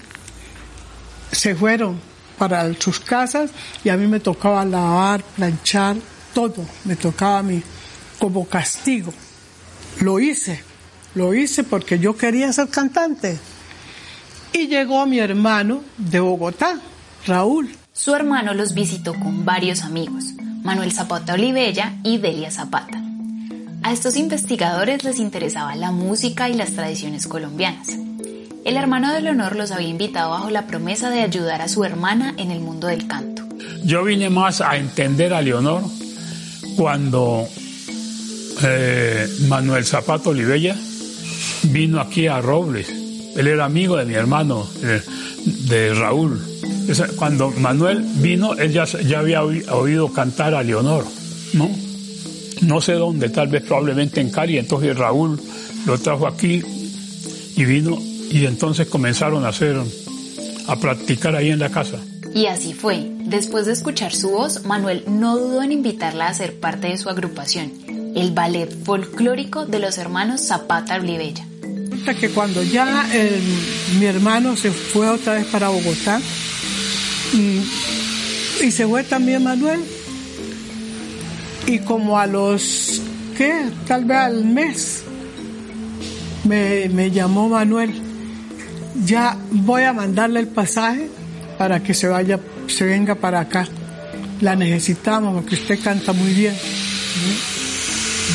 se 1.31 1.53
fueron 1.53 1.99
para 2.41 2.73
sus 2.73 2.99
casas 2.99 3.51
y 3.83 3.89
a 3.89 3.97
mí 3.97 4.07
me 4.07 4.19
tocaba 4.19 4.65
lavar, 4.65 5.21
planchar, 5.21 5.95
todo, 6.33 6.65
me 6.85 6.95
tocaba 6.95 7.37
a 7.37 7.43
mí 7.43 7.61
como 8.17 8.47
castigo. 8.47 9.13
Lo 9.99 10.19
hice, 10.19 10.63
lo 11.13 11.35
hice 11.35 11.63
porque 11.63 11.99
yo 11.99 12.17
quería 12.17 12.51
ser 12.51 12.69
cantante. 12.69 13.37
Y 14.53 14.65
llegó 14.65 15.05
mi 15.05 15.19
hermano 15.19 15.83
de 15.99 16.19
Bogotá, 16.19 16.79
Raúl. 17.27 17.75
Su 17.93 18.15
hermano 18.15 18.55
los 18.55 18.73
visitó 18.73 19.13
con 19.13 19.45
varios 19.45 19.83
amigos, 19.83 20.33
Manuel 20.63 20.91
Zapata 20.91 21.35
Olivella 21.35 21.93
y 22.03 22.17
Delia 22.17 22.49
Zapata. 22.49 23.03
A 23.83 23.93
estos 23.93 24.15
investigadores 24.17 25.03
les 25.03 25.19
interesaba 25.19 25.75
la 25.75 25.91
música 25.91 26.49
y 26.49 26.55
las 26.55 26.71
tradiciones 26.71 27.27
colombianas. 27.27 27.89
El 28.63 28.77
hermano 28.77 29.11
de 29.11 29.21
Leonor 29.21 29.55
los 29.55 29.71
había 29.71 29.87
invitado 29.87 30.29
bajo 30.29 30.51
la 30.51 30.67
promesa 30.67 31.09
de 31.09 31.21
ayudar 31.21 31.63
a 31.63 31.67
su 31.67 31.83
hermana 31.83 32.35
en 32.37 32.51
el 32.51 32.59
mundo 32.59 32.87
del 32.87 33.07
canto. 33.07 33.43
Yo 33.83 34.03
vine 34.03 34.29
más 34.29 34.61
a 34.61 34.77
entender 34.77 35.33
a 35.33 35.41
Leonor 35.41 35.81
cuando 36.77 37.47
eh, 38.63 39.27
Manuel 39.47 39.83
Zapata 39.83 40.29
Olivella 40.29 40.75
vino 41.63 41.99
aquí 41.99 42.27
a 42.27 42.39
Robles. 42.39 42.89
Él 43.35 43.47
era 43.47 43.65
amigo 43.65 43.97
de 43.97 44.05
mi 44.05 44.13
hermano, 44.13 44.69
eh, 44.83 45.01
de 45.67 45.93
Raúl. 45.95 46.39
Cuando 47.15 47.49
Manuel 47.51 48.05
vino, 48.17 48.53
él 48.53 48.71
ya, 48.71 48.85
ya 48.85 49.19
había 49.19 49.43
oído 49.43 50.13
cantar 50.13 50.53
a 50.53 50.61
Leonor, 50.61 51.05
¿no? 51.53 51.69
No 52.61 52.79
sé 52.79 52.93
dónde, 52.93 53.29
tal 53.29 53.47
vez 53.47 53.63
probablemente 53.63 54.21
en 54.21 54.29
Cali. 54.29 54.59
Entonces 54.59 54.95
Raúl 54.95 55.41
lo 55.87 55.97
trajo 55.97 56.27
aquí 56.27 56.61
y 57.55 57.65
vino 57.65 58.10
y 58.31 58.45
entonces 58.45 58.87
comenzaron 58.87 59.45
a 59.45 59.49
hacer, 59.49 59.77
a 60.67 60.75
practicar 60.77 61.35
ahí 61.35 61.49
en 61.49 61.59
la 61.59 61.69
casa. 61.69 61.99
Y 62.33 62.45
así 62.45 62.73
fue. 62.73 63.11
Después 63.25 63.65
de 63.65 63.73
escuchar 63.73 64.13
su 64.13 64.29
voz, 64.29 64.63
Manuel 64.63 65.03
no 65.07 65.37
dudó 65.37 65.61
en 65.61 65.71
invitarla 65.71 66.27
a 66.27 66.33
ser 66.33 66.59
parte 66.59 66.87
de 66.87 66.97
su 66.97 67.09
agrupación, 67.09 67.71
el 68.15 68.31
ballet 68.31 68.69
folclórico 68.83 69.65
de 69.65 69.79
los 69.79 69.97
hermanos 69.97 70.41
Zapata 70.47 70.95
Olivella. 70.95 71.45
Que 72.19 72.29
cuando 72.29 72.63
ya 72.63 73.05
mi 73.99 74.05
hermano 74.05 74.55
se 74.55 74.71
fue 74.71 75.07
otra 75.07 75.35
vez 75.35 75.45
para 75.47 75.69
Bogotá 75.69 76.19
y, 77.33 77.61
y 78.65 78.71
se 78.71 78.87
fue 78.87 79.03
también 79.03 79.43
Manuel, 79.43 79.81
y 81.67 81.79
como 81.79 82.17
a 82.17 82.25
los, 82.25 83.01
¿qué? 83.37 83.65
Tal 83.87 84.05
vez 84.05 84.17
al 84.17 84.45
mes, 84.45 85.03
me, 86.43 86.89
me 86.89 87.11
llamó 87.11 87.49
Manuel, 87.49 88.10
ya 89.05 89.37
voy 89.51 89.83
a 89.83 89.93
mandarle 89.93 90.39
el 90.39 90.47
pasaje 90.47 91.09
para 91.57 91.81
que 91.81 91.93
se 91.93 92.07
vaya, 92.07 92.39
se 92.67 92.85
venga 92.85 93.15
para 93.15 93.41
acá. 93.41 93.67
La 94.41 94.55
necesitamos 94.55 95.35
porque 95.35 95.55
usted 95.55 95.79
canta 95.81 96.13
muy 96.13 96.33
bien. 96.33 96.55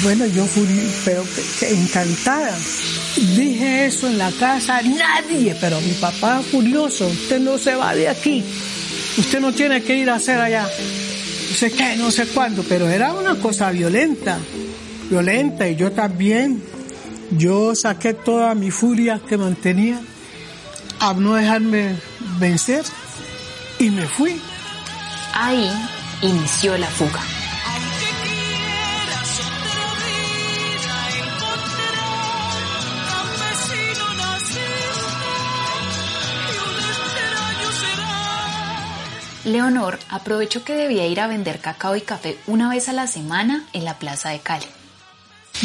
Bueno, 0.02 0.26
yo 0.26 0.44
fui, 0.44 0.66
pero 1.04 1.24
encantada. 1.62 2.56
Dije 3.16 3.86
eso 3.86 4.08
en 4.08 4.18
la 4.18 4.30
casa, 4.30 4.82
nadie, 4.82 5.56
pero 5.60 5.80
mi 5.80 5.92
papá 5.92 6.42
furioso, 6.42 7.06
usted 7.06 7.40
no 7.40 7.56
se 7.56 7.74
va 7.74 7.94
de 7.94 8.08
aquí, 8.08 8.44
usted 9.16 9.40
no 9.40 9.52
tiene 9.52 9.82
que 9.82 9.96
ir 9.96 10.10
a 10.10 10.16
hacer 10.16 10.38
allá, 10.38 10.64
no 10.64 11.56
sé 11.56 11.70
qué, 11.70 11.96
no 11.96 12.10
sé 12.10 12.26
cuándo, 12.26 12.62
pero 12.68 12.86
era 12.90 13.14
una 13.14 13.36
cosa 13.36 13.70
violenta, 13.70 14.38
violenta, 15.08 15.66
y 15.66 15.76
yo 15.76 15.92
también, 15.92 16.62
yo 17.30 17.74
saqué 17.74 18.12
toda 18.12 18.54
mi 18.54 18.70
furia 18.70 19.18
que 19.26 19.38
mantenía 19.38 19.98
a 21.08 21.14
no 21.14 21.34
dejarme 21.34 21.96
vencer 22.38 22.84
y 23.78 23.90
me 23.90 24.06
fui. 24.06 24.40
Ahí 25.34 25.70
inició 26.22 26.76
la 26.76 26.88
fuga. 26.88 27.20
Leonor 39.44 40.00
aprovechó 40.08 40.64
que 40.64 40.74
debía 40.74 41.06
ir 41.06 41.20
a 41.20 41.28
vender 41.28 41.60
cacao 41.60 41.94
y 41.94 42.00
café 42.00 42.36
una 42.48 42.68
vez 42.68 42.88
a 42.88 42.92
la 42.92 43.06
semana 43.06 43.64
en 43.72 43.84
la 43.84 43.96
plaza 43.96 44.30
de 44.30 44.40
Cali. 44.40 44.66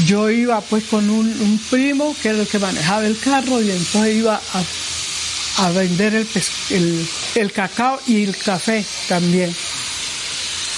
Yo 0.05 0.29
iba 0.29 0.61
pues 0.61 0.83
con 0.83 1.09
un, 1.09 1.59
primo 1.71 2.15
que 2.21 2.29
era 2.29 2.39
el 2.41 2.47
que 2.47 2.59
manejaba 2.59 3.05
el 3.07 3.17
carro 3.17 3.59
y 3.59 3.71
entonces 3.71 4.15
iba 4.17 4.35
a, 4.35 4.63
vender 5.73 6.15
el, 6.15 7.07
el, 7.35 7.51
cacao 7.51 7.99
y 8.07 8.23
el 8.23 8.35
café 8.35 8.85
también. 9.07 9.53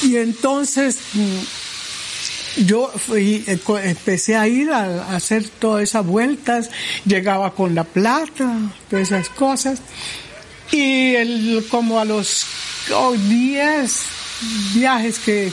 Y 0.04 0.18
entonces 0.18 0.98
mm, 1.14 2.64
yo 2.66 2.92
fui, 2.96 3.44
eh, 3.48 3.60
empecé 3.84 4.36
a 4.36 4.48
ir 4.48 4.72
a, 4.72 5.16
hacer 5.16 5.48
todas 5.60 5.84
esas 5.84 6.06
vueltas, 6.06 6.70
llegaba 7.06 7.54
con 7.54 7.74
la 7.74 7.84
plata, 7.84 8.54
todas 8.90 9.08
esas 9.08 9.30
cosas. 9.30 9.80
Y 10.72 11.16
el, 11.16 11.66
como 11.70 12.00
a 12.00 12.06
los 12.06 12.46
10 13.30 14.06
viajes 14.74 15.20
que, 15.20 15.52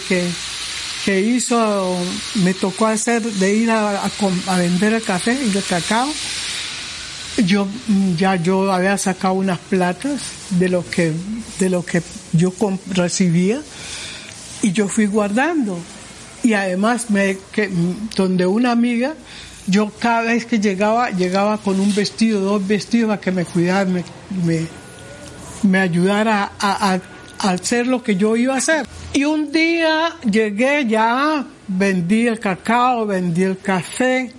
que, 1.04 1.20
hizo, 1.20 1.98
me 2.36 2.54
tocó 2.54 2.86
hacer 2.86 3.22
de 3.22 3.54
ir 3.54 3.70
a, 3.70 4.04
a, 4.04 4.58
vender 4.58 4.94
el 4.94 5.02
café 5.02 5.32
y 5.32 5.56
el 5.56 5.64
cacao. 5.64 6.12
Yo 7.46 7.66
ya 8.16 8.36
yo 8.36 8.72
había 8.72 8.98
sacado 8.98 9.34
unas 9.34 9.58
platas 9.58 10.20
de 10.50 10.68
lo 10.68 10.88
que 10.88 11.12
de 11.58 11.70
lo 11.70 11.84
que 11.84 12.02
yo 12.32 12.52
recibía 12.92 13.60
y 14.62 14.72
yo 14.72 14.88
fui 14.88 15.06
guardando 15.06 15.78
y 16.42 16.54
además 16.54 17.06
que, 17.52 17.70
donde 18.16 18.46
una 18.46 18.72
amiga 18.72 19.14
yo 19.66 19.90
cada 19.98 20.22
vez 20.22 20.44
que 20.46 20.58
llegaba 20.58 21.10
llegaba 21.10 21.58
con 21.58 21.80
un 21.80 21.94
vestido 21.94 22.40
dos 22.40 22.66
vestidos 22.66 23.08
para 23.08 23.20
que 23.20 23.30
me 23.30 23.44
cuidara 23.44 23.84
me, 23.84 24.04
me, 24.44 24.66
me 25.62 25.78
ayudara 25.78 26.52
a, 26.58 26.98
hacer 27.38 27.86
lo 27.86 28.02
que 28.02 28.16
yo 28.16 28.36
iba 28.36 28.54
a 28.54 28.58
hacer. 28.58 28.86
Y 29.12 29.24
un 29.24 29.50
día 29.50 30.14
llegué 30.30 30.86
ya, 30.86 31.44
vendí 31.66 32.26
el 32.26 32.38
cacao, 32.38 33.06
vendí 33.06 33.42
el 33.44 33.58
café, 33.58 34.32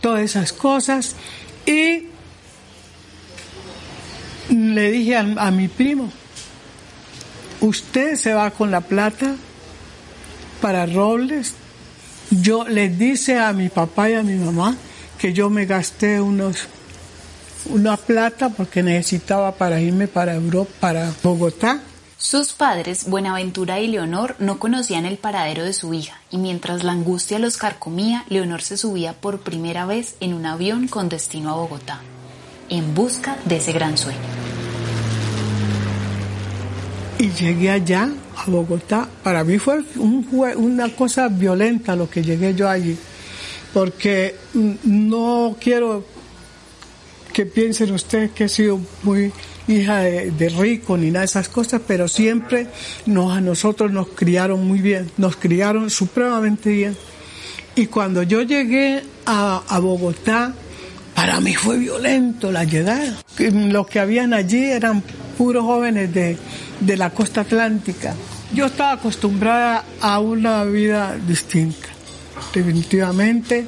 todas 0.00 0.22
esas 0.22 0.52
cosas, 0.52 1.16
y 1.66 2.08
le 4.50 4.90
dije 4.90 5.16
a, 5.16 5.50
mi 5.50 5.68
primo, 5.68 6.10
usted 7.60 8.16
se 8.16 8.34
va 8.34 8.50
con 8.50 8.70
la 8.70 8.80
plata 8.80 9.34
para 10.60 10.86
Robles. 10.86 11.54
Yo 12.30 12.66
les 12.66 12.98
dice 12.98 13.38
a 13.38 13.52
mi 13.52 13.68
papá 13.68 14.10
y 14.10 14.14
a 14.14 14.22
mi 14.22 14.34
mamá 14.34 14.76
que 15.18 15.32
yo 15.32 15.50
me 15.50 15.66
gasté 15.66 16.20
unos 16.20 16.68
una 17.70 17.96
plata 17.96 18.50
porque 18.50 18.82
necesitaba 18.82 19.52
para 19.52 19.80
irme 19.80 20.08
para 20.08 20.34
Europa, 20.34 20.70
para 20.80 21.12
Bogotá. 21.22 21.80
Sus 22.18 22.52
padres, 22.52 23.08
Buenaventura 23.08 23.80
y 23.80 23.88
Leonor, 23.88 24.36
no 24.38 24.58
conocían 24.58 25.04
el 25.04 25.18
paradero 25.18 25.62
de 25.64 25.72
su 25.72 25.92
hija, 25.92 26.20
y 26.30 26.38
mientras 26.38 26.82
la 26.84 26.92
angustia 26.92 27.38
los 27.38 27.56
carcomía, 27.56 28.24
Leonor 28.28 28.62
se 28.62 28.76
subía 28.76 29.12
por 29.12 29.40
primera 29.40 29.84
vez 29.84 30.14
en 30.20 30.32
un 30.32 30.46
avión 30.46 30.88
con 30.88 31.08
destino 31.08 31.50
a 31.50 31.56
Bogotá, 31.56 32.00
en 32.70 32.94
busca 32.94 33.36
de 33.44 33.56
ese 33.56 33.72
gran 33.72 33.98
sueño. 33.98 34.33
Y 37.24 37.30
llegué 37.30 37.70
allá, 37.70 38.10
a 38.36 38.50
Bogotá. 38.50 39.08
Para 39.22 39.44
mí 39.44 39.58
fue 39.58 39.82
una 39.96 40.94
cosa 40.94 41.28
violenta 41.28 41.96
lo 41.96 42.10
que 42.10 42.22
llegué 42.22 42.54
yo 42.54 42.68
allí, 42.68 42.98
porque 43.72 44.36
no 44.52 45.56
quiero 45.58 46.04
que 47.32 47.46
piensen 47.46 47.94
ustedes 47.94 48.32
que 48.32 48.44
he 48.44 48.48
sido 48.50 48.78
muy 49.04 49.32
hija 49.66 50.00
de, 50.00 50.48
rico 50.50 50.98
ni 50.98 51.06
nada 51.06 51.20
de 51.20 51.24
esas 51.24 51.48
cosas, 51.48 51.80
pero 51.86 52.08
siempre 52.08 52.66
nos, 53.06 53.34
a 53.34 53.40
nosotros 53.40 53.90
nos 53.90 54.08
criaron 54.08 54.68
muy 54.68 54.82
bien, 54.82 55.10
nos 55.16 55.36
criaron 55.36 55.88
supremamente 55.88 56.68
bien. 56.68 56.94
Y 57.74 57.86
cuando 57.86 58.22
yo 58.22 58.42
llegué 58.42 59.02
a, 59.24 59.62
a 59.66 59.78
Bogotá, 59.78 60.54
para 61.14 61.40
mí 61.40 61.54
fue 61.54 61.78
violento 61.78 62.50
la 62.50 62.64
llegada. 62.64 63.14
Los 63.38 63.86
que 63.86 64.00
habían 64.00 64.34
allí 64.34 64.64
eran 64.64 65.02
puros 65.38 65.64
jóvenes 65.64 66.12
de, 66.12 66.36
de 66.80 66.96
la 66.96 67.10
costa 67.10 67.42
atlántica. 67.42 68.14
Yo 68.52 68.66
estaba 68.66 68.92
acostumbrada 68.92 69.84
a 70.00 70.18
una 70.20 70.64
vida 70.64 71.16
distinta. 71.26 71.88
Definitivamente 72.52 73.66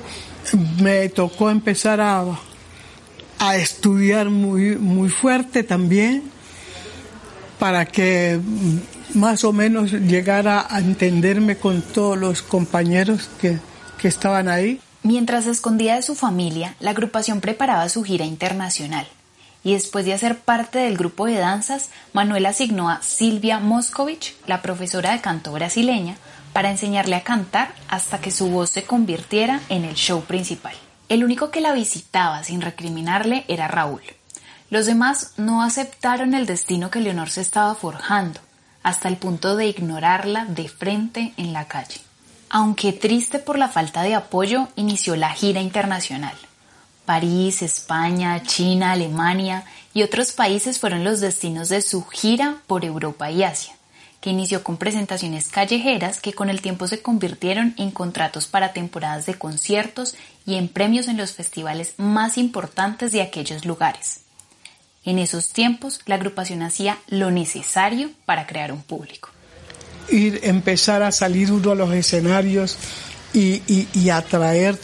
me 0.81 1.09
tocó 1.09 1.51
empezar 1.51 2.01
a, 2.01 2.25
a 3.39 3.57
estudiar 3.57 4.31
muy, 4.31 4.77
muy 4.77 5.09
fuerte 5.09 5.63
también 5.63 6.25
para 7.59 7.87
que 7.87 8.39
más 9.15 9.45
o 9.45 9.53
menos 9.53 9.93
llegara 9.93 10.67
a 10.69 10.79
entenderme 10.79 11.57
con 11.57 11.83
todos 11.83 12.19
los 12.19 12.43
compañeros 12.43 13.31
que, 13.41 13.59
que 13.99 14.09
estaban 14.09 14.49
ahí. 14.49 14.81
Mientras 15.03 15.45
se 15.45 15.51
escondía 15.51 15.97
de 15.97 16.03
su 16.03 16.15
familia, 16.15 16.75
la 16.81 16.91
agrupación 16.91 17.41
preparaba 17.41 17.89
su 17.89 18.03
gira 18.03 18.25
internacional. 18.25 19.07
Y 19.63 19.73
después 19.73 20.05
de 20.05 20.15
hacer 20.15 20.39
parte 20.39 20.79
del 20.79 20.97
grupo 20.97 21.27
de 21.27 21.37
danzas, 21.37 21.91
Manuel 22.13 22.47
asignó 22.47 22.89
a 22.89 23.03
Silvia 23.03 23.59
Moscovich, 23.59 24.35
la 24.47 24.63
profesora 24.63 25.13
de 25.13 25.21
canto 25.21 25.53
brasileña, 25.53 26.17
para 26.53 26.71
enseñarle 26.71 27.17
a 27.17 27.23
cantar 27.23 27.75
hasta 27.89 28.21
que 28.21 28.31
su 28.31 28.49
voz 28.49 28.71
se 28.71 28.85
convirtiera 28.85 29.61
en 29.69 29.85
el 29.85 29.95
show 29.95 30.23
principal. 30.23 30.75
El 31.09 31.23
único 31.23 31.51
que 31.51 31.61
la 31.61 31.73
visitaba 31.73 32.43
sin 32.43 32.61
recriminarle 32.61 33.45
era 33.49 33.69
Raúl. 33.69 34.03
Los 34.71 34.87
demás 34.87 35.35
no 35.37 35.63
aceptaron 35.63 36.35
el 36.35 36.47
destino 36.47 36.91
que 36.91 37.01
Leonor 37.01 37.31
se 37.31 37.41
estaba 37.41 37.75
forjando, 37.75 38.41
hasta 38.83 39.09
el 39.09 39.17
punto 39.17 39.57
de 39.57 39.67
ignorarla 39.67 40.47
de 40.47 40.69
frente 40.69 41.33
en 41.37 41.53
la 41.53 41.67
calle. 41.67 42.01
Aunque 42.49 42.93
triste 42.93 43.39
por 43.39 43.59
la 43.59 43.69
falta 43.69 44.03
de 44.03 44.15
apoyo, 44.15 44.69
inició 44.77 45.17
la 45.17 45.31
gira 45.31 45.61
internacional. 45.61 46.35
París, 47.05 47.63
España, 47.63 48.43
China, 48.43 48.93
Alemania 48.93 49.65
y 49.95 50.03
otros 50.03 50.33
países 50.33 50.79
fueron 50.79 51.05
los 51.05 51.21
destinos 51.21 51.69
de 51.69 51.83
su 51.83 52.05
gira 52.07 52.57
por 52.67 52.85
Europa 52.85 53.31
y 53.31 53.45
Asia 53.45 53.77
que 54.27 54.31
inició 54.31 54.65
con 54.65 54.77
presentaciones 54.77 55.47
callejeras 55.49 56.21
que 56.21 56.33
con 56.33 56.51
el 56.51 56.61
tiempo 56.61 56.89
se 56.89 57.01
convirtieron 57.01 57.75
en 57.77 57.93
contratos 57.93 58.49
para 58.49 58.73
temporadas 58.73 59.25
de 59.25 59.35
conciertos 59.35 60.17
y 60.45 60.57
en 60.57 60.67
premios 60.67 61.07
en 61.07 61.17
los 61.17 61.33
festivales 61.33 61.95
más 61.97 62.37
importantes 62.37 63.13
de 63.13 63.23
aquellos 63.23 63.65
lugares. 63.65 64.23
En 65.05 65.21
esos 65.21 65.51
tiempos, 65.51 66.01
la 66.07 66.17
agrupación 66.17 66.63
hacía 66.63 66.99
lo 67.07 67.31
necesario 67.31 68.11
para 68.25 68.49
crear 68.49 68.73
un 68.73 68.83
público. 68.83 69.29
Ir, 70.09 70.41
empezar 70.45 71.03
a 71.03 71.13
salir 71.13 71.51
uno 71.51 71.73
a 71.73 71.75
los 71.75 71.93
escenarios 71.93 72.79
y, 73.35 73.63
y, 73.67 74.11
atraer 74.11 74.79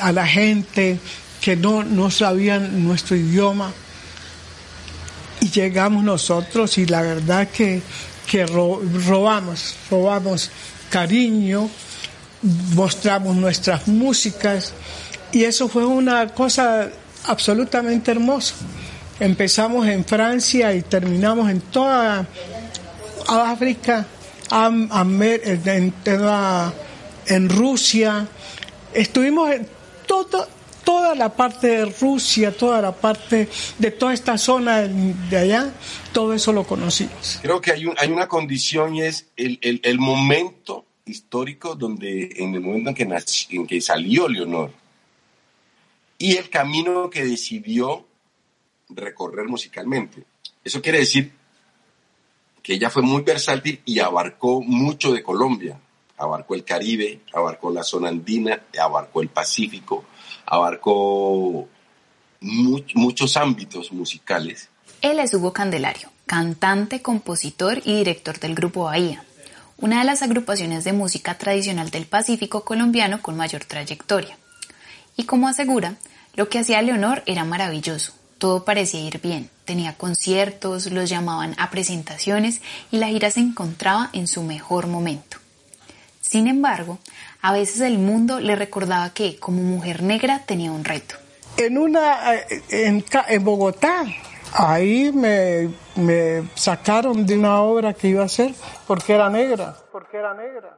a 0.00 0.12
la 0.12 0.26
gente 0.26 0.98
que 1.40 1.56
no, 1.56 1.84
no 1.84 2.10
sabían 2.10 2.84
nuestro 2.84 3.16
idioma. 3.16 3.72
Y 5.40 5.50
llegamos 5.50 6.02
nosotros 6.02 6.78
y 6.78 6.86
la 6.86 7.02
verdad 7.02 7.48
que 7.48 7.82
que 8.26 8.44
robamos, 8.44 9.74
robamos 9.90 10.50
cariño, 10.90 11.70
mostramos 12.74 13.36
nuestras 13.36 13.86
músicas 13.88 14.72
y 15.32 15.44
eso 15.44 15.68
fue 15.68 15.86
una 15.86 16.28
cosa 16.28 16.90
absolutamente 17.24 18.10
hermosa. 18.10 18.54
Empezamos 19.18 19.86
en 19.86 20.04
Francia 20.04 20.74
y 20.74 20.82
terminamos 20.82 21.48
en 21.50 21.60
toda 21.60 22.26
África, 23.28 24.06
en, 27.26 27.48
Rusia. 27.48 28.28
Estuvimos 28.94 29.50
en 29.50 29.68
todo, 30.06 30.48
toda 30.84 31.14
la 31.14 31.34
parte 31.34 31.68
de 31.68 31.84
Rusia, 31.86 32.56
toda 32.56 32.80
la 32.80 32.92
parte 32.92 33.48
de 33.78 33.90
toda 33.90 34.14
esta 34.14 34.38
zona 34.38 34.82
de 34.82 35.36
allá, 35.36 35.72
todo 36.12 36.32
eso 36.32 36.52
lo 36.52 36.64
conocimos. 36.64 37.40
Creo 37.42 37.60
que 37.60 37.72
hay, 37.72 37.84
hay 37.98 38.10
una 38.10 38.28
condición 38.28 38.94
y 38.94 39.02
es 39.02 39.26
el, 39.36 39.58
el, 39.60 39.98
momento 39.98 40.86
histórico 41.04 41.74
donde, 41.74 42.30
en 42.36 42.54
el 42.54 42.60
momento 42.60 42.90
en 42.90 42.94
que, 42.96 43.08
en 43.50 43.66
que 43.66 43.80
salió 43.80 44.28
Leonor 44.28 44.70
y 46.18 46.36
el 46.36 46.48
camino 46.48 47.10
que 47.10 47.24
decidió 47.24 48.06
recorrer 48.88 49.46
musicalmente. 49.46 50.24
Eso 50.64 50.80
quiere 50.80 51.00
decir 51.00 51.32
que 52.66 52.74
ella 52.74 52.90
fue 52.90 53.02
muy 53.02 53.22
versátil 53.22 53.80
y 53.84 54.00
abarcó 54.00 54.60
mucho 54.60 55.12
de 55.12 55.22
Colombia. 55.22 55.78
Abarcó 56.18 56.56
el 56.56 56.64
Caribe, 56.64 57.20
abarcó 57.32 57.70
la 57.70 57.84
zona 57.84 58.08
andina, 58.08 58.60
abarcó 58.76 59.22
el 59.22 59.28
Pacífico, 59.28 60.04
abarcó 60.44 61.68
muchos 62.40 63.36
ámbitos 63.36 63.92
musicales. 63.92 64.68
Él 65.00 65.20
es 65.20 65.32
Hugo 65.32 65.52
Candelario, 65.52 66.08
cantante, 66.26 67.02
compositor 67.02 67.82
y 67.84 67.94
director 67.98 68.40
del 68.40 68.56
Grupo 68.56 68.82
Bahía, 68.82 69.22
una 69.78 70.00
de 70.00 70.04
las 70.04 70.22
agrupaciones 70.22 70.82
de 70.82 70.92
música 70.92 71.38
tradicional 71.38 71.90
del 71.90 72.06
Pacífico 72.06 72.64
colombiano 72.64 73.22
con 73.22 73.36
mayor 73.36 73.64
trayectoria. 73.64 74.38
Y 75.16 75.22
como 75.22 75.46
asegura, 75.46 75.98
lo 76.34 76.48
que 76.48 76.58
hacía 76.58 76.82
Leonor 76.82 77.22
era 77.26 77.44
maravilloso, 77.44 78.12
todo 78.38 78.64
parecía 78.64 79.00
ir 79.00 79.20
bien, 79.20 79.50
tenía 79.64 79.96
conciertos, 79.96 80.90
los 80.90 81.08
llamaban 81.08 81.54
a 81.58 81.70
presentaciones 81.70 82.60
y 82.90 82.98
la 82.98 83.08
gira 83.08 83.30
se 83.30 83.40
encontraba 83.40 84.10
en 84.12 84.26
su 84.26 84.42
mejor 84.42 84.86
momento. 84.86 85.38
Sin 86.20 86.48
embargo, 86.48 86.98
a 87.40 87.52
veces 87.52 87.80
el 87.80 87.98
mundo 87.98 88.40
le 88.40 88.56
recordaba 88.56 89.10
que 89.10 89.38
como 89.38 89.62
mujer 89.62 90.02
negra 90.02 90.42
tenía 90.44 90.72
un 90.72 90.84
reto. 90.84 91.14
En 91.56 91.78
una 91.78 92.34
en, 92.68 93.04
Bogotá, 93.44 94.04
ahí 94.52 95.12
me, 95.12 95.70
me, 95.94 96.48
sacaron 96.54 97.24
de 97.24 97.38
una 97.38 97.60
obra 97.62 97.94
que 97.94 98.08
iba 98.08 98.22
a 98.22 98.26
hacer 98.26 98.52
porque 98.86 99.14
era 99.14 99.30
negra, 99.30 99.76
porque 99.92 100.18
era 100.18 100.34
negra. 100.34 100.76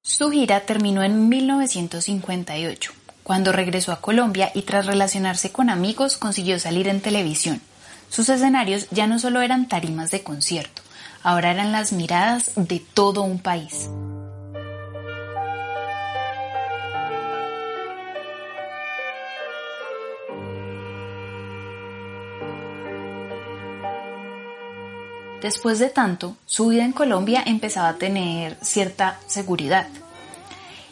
Su 0.00 0.30
gira 0.30 0.60
terminó 0.60 1.02
en 1.02 1.28
1958, 1.28 2.92
cuando 3.26 3.50
regresó 3.50 3.90
a 3.90 4.00
Colombia 4.00 4.52
y 4.54 4.62
tras 4.62 4.86
relacionarse 4.86 5.50
con 5.50 5.68
amigos 5.68 6.16
consiguió 6.16 6.60
salir 6.60 6.86
en 6.86 7.00
televisión. 7.00 7.60
Sus 8.08 8.28
escenarios 8.28 8.86
ya 8.92 9.08
no 9.08 9.18
solo 9.18 9.40
eran 9.40 9.66
tarimas 9.66 10.12
de 10.12 10.22
concierto, 10.22 10.82
ahora 11.24 11.50
eran 11.50 11.72
las 11.72 11.90
miradas 11.90 12.52
de 12.54 12.78
todo 12.78 13.22
un 13.22 13.40
país. 13.40 13.90
Después 25.42 25.80
de 25.80 25.90
tanto, 25.90 26.36
su 26.46 26.68
vida 26.68 26.84
en 26.84 26.92
Colombia 26.92 27.42
empezaba 27.44 27.88
a 27.88 27.96
tener 27.96 28.56
cierta 28.62 29.18
seguridad. 29.26 29.88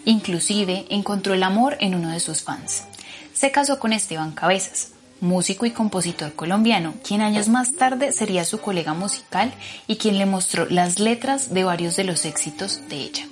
Inclusive 0.05 0.87
encontró 0.91 1.35
el 1.35 1.43
amor 1.43 1.77
en 1.81 1.95
uno 1.95 2.11
de 2.11 2.21
sus 2.21 2.43
fans. 2.43 2.85
Se 3.33 3.51
casó 3.51 3.79
con 3.79 3.93
Esteban 3.93 4.33
Cabezas, 4.33 4.93
músico 5.21 5.67
y 5.67 5.71
compositor 5.71 6.35
colombiano, 6.35 6.95
quien 7.03 7.23
años 7.23 7.49
más 7.49 7.75
tarde 7.75 8.13
sería 8.13 8.45
su 8.45 8.61
colega 8.61 8.95
musical 8.95 9.53
y 9.87 9.97
quien 9.97 10.19
le 10.19 10.27
mostró 10.27 10.67
las 10.67 10.99
letras 10.99 11.53
de 11.53 11.65
varios 11.65 11.97
de 11.97 12.05
los 12.05 12.25
éxitos 12.25 12.81
de 12.89 12.97
ella. 12.97 13.29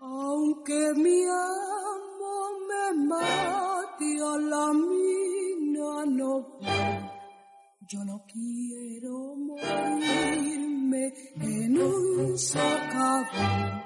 Aunque 0.00 0.92
mi 0.96 1.24
me 2.68 3.06
mate 3.06 4.16
la 4.50 4.72
mina 4.72 6.06
no 6.06 6.58
yo 7.88 8.04
no 8.04 8.24
quiero 8.26 9.36
en 11.40 11.78
un 11.80 12.38
socavón. 12.38 13.82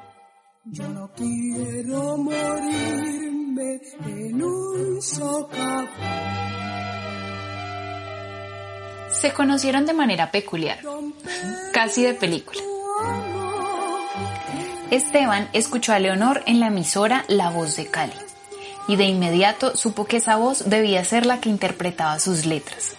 Yo 0.65 0.89
no 0.89 1.11
quiero 1.15 2.17
morirme 2.17 3.81
en 4.07 4.43
un 4.43 5.03
socavón. 5.03 5.89
Se 9.21 9.33
conocieron 9.33 9.85
de 9.85 9.93
manera 9.93 10.31
peculiar, 10.31 10.79
casi 11.73 12.03
de 12.03 12.15
película. 12.15 12.61
Esteban 14.91 15.49
escuchó 15.53 15.93
a 15.93 15.99
Leonor 15.99 16.43
en 16.47 16.59
la 16.59 16.69
emisora 16.69 17.25
La 17.29 17.51
Voz 17.51 17.77
de 17.77 17.87
Cali 17.87 18.13
y 18.89 18.97
de 18.97 19.05
inmediato 19.05 19.77
supo 19.77 20.05
que 20.05 20.17
esa 20.17 20.37
voz 20.37 20.69
debía 20.69 21.05
ser 21.05 21.27
la 21.27 21.41
que 21.41 21.49
interpretaba 21.49 22.19
sus 22.19 22.45
letras. 22.45 22.95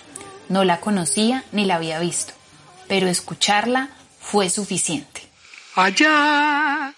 No 0.48 0.64
la 0.64 0.80
conocía 0.80 1.44
ni 1.52 1.66
la 1.66 1.76
había 1.76 2.00
visto, 2.00 2.34
pero 2.88 3.08
escucharla 3.08 3.90
fue 4.22 4.50
suficiente. 4.50 5.22
Allá 5.76 6.94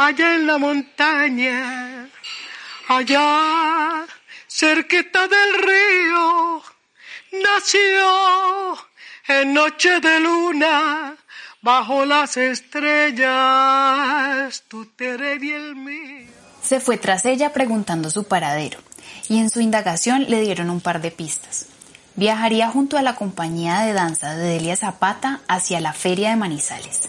allá 0.00 0.34
en 0.34 0.46
la 0.46 0.56
montaña, 0.58 2.08
allá 2.88 4.06
cerquita 4.48 5.28
del 5.28 5.54
río, 5.62 6.62
nació 7.44 8.78
en 9.28 9.52
noche 9.52 10.00
de 10.00 10.20
luna, 10.20 11.16
bajo 11.60 12.06
las 12.06 12.38
estrellas, 12.38 13.04
tu 14.68 14.90
y 14.98 15.04
el 15.04 15.76
mío. 15.76 16.28
Se 16.62 16.80
fue 16.80 16.96
tras 16.96 17.26
ella 17.26 17.52
preguntando 17.52 18.10
su 18.10 18.24
paradero, 18.24 18.80
y 19.28 19.38
en 19.38 19.50
su 19.50 19.60
indagación 19.60 20.24
le 20.28 20.40
dieron 20.40 20.70
un 20.70 20.80
par 20.80 21.02
de 21.02 21.10
pistas 21.10 21.66
viajaría 22.20 22.68
junto 22.68 22.98
a 22.98 23.02
la 23.02 23.14
compañía 23.14 23.80
de 23.80 23.94
danza 23.94 24.34
de 24.34 24.44
Delia 24.44 24.76
Zapata 24.76 25.40
hacia 25.48 25.80
la 25.80 25.94
feria 25.94 26.28
de 26.28 26.36
Manizales. 26.36 27.08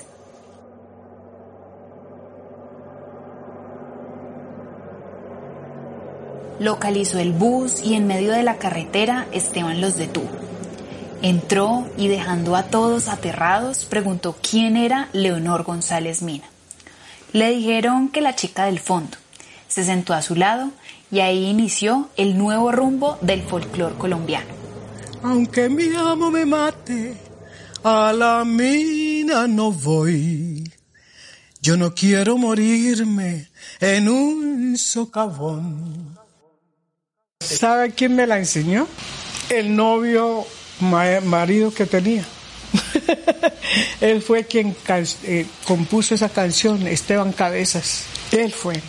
Localizó 6.59 7.19
el 7.19 7.33
bus 7.33 7.83
y 7.83 7.95
en 7.95 8.07
medio 8.07 8.31
de 8.31 8.43
la 8.43 8.55
carretera 8.55 9.27
Esteban 9.33 9.81
los 9.81 9.97
detuvo. 9.97 10.29
Entró 11.21 11.85
y 11.97 12.07
dejando 12.07 12.55
a 12.55 12.63
todos 12.63 13.09
aterrados 13.09 13.83
preguntó 13.83 14.37
quién 14.41 14.77
era 14.77 15.09
Leonor 15.11 15.63
González 15.63 16.21
Mina. 16.21 16.45
Le 17.33 17.49
dijeron 17.49 18.07
que 18.07 18.21
la 18.21 18.37
chica 18.37 18.63
del 18.63 18.79
fondo. 18.79 19.17
Se 19.67 19.83
sentó 19.83 20.13
a 20.13 20.21
su 20.21 20.35
lado 20.35 20.71
y 21.11 21.19
ahí 21.19 21.49
inició 21.49 22.07
el 22.15 22.37
nuevo 22.37 22.71
rumbo 22.71 23.17
del 23.19 23.41
folclor 23.41 23.97
colombiano. 23.97 24.60
Aunque 25.23 25.69
mi 25.69 25.93
amo 25.95 26.31
me 26.31 26.45
mate, 26.45 27.15
a 27.83 28.11
la 28.13 28.43
mina 28.43 29.47
no 29.47 29.71
voy. 29.71 30.63
Yo 31.61 31.77
no 31.77 31.93
quiero 31.93 32.37
morirme 32.37 33.47
en 33.79 34.09
un 34.09 34.77
socavón. 34.77 36.17
¿Sabe 37.39 37.91
quién 37.91 38.15
me 38.15 38.25
la 38.25 38.39
enseñó? 38.39 38.87
El 39.49 39.75
novio 39.75 40.45
marido 40.79 41.71
que 41.71 41.85
tenía. 41.85 42.25
Él 44.01 44.21
fue 44.21 44.45
quien 44.45 44.75
eh, 45.23 45.45
compuso 45.65 46.15
esa 46.15 46.29
canción, 46.29 46.87
Esteban 46.87 47.31
Cabezas. 47.31 48.05
Él 48.31 48.51
fue. 48.51 48.81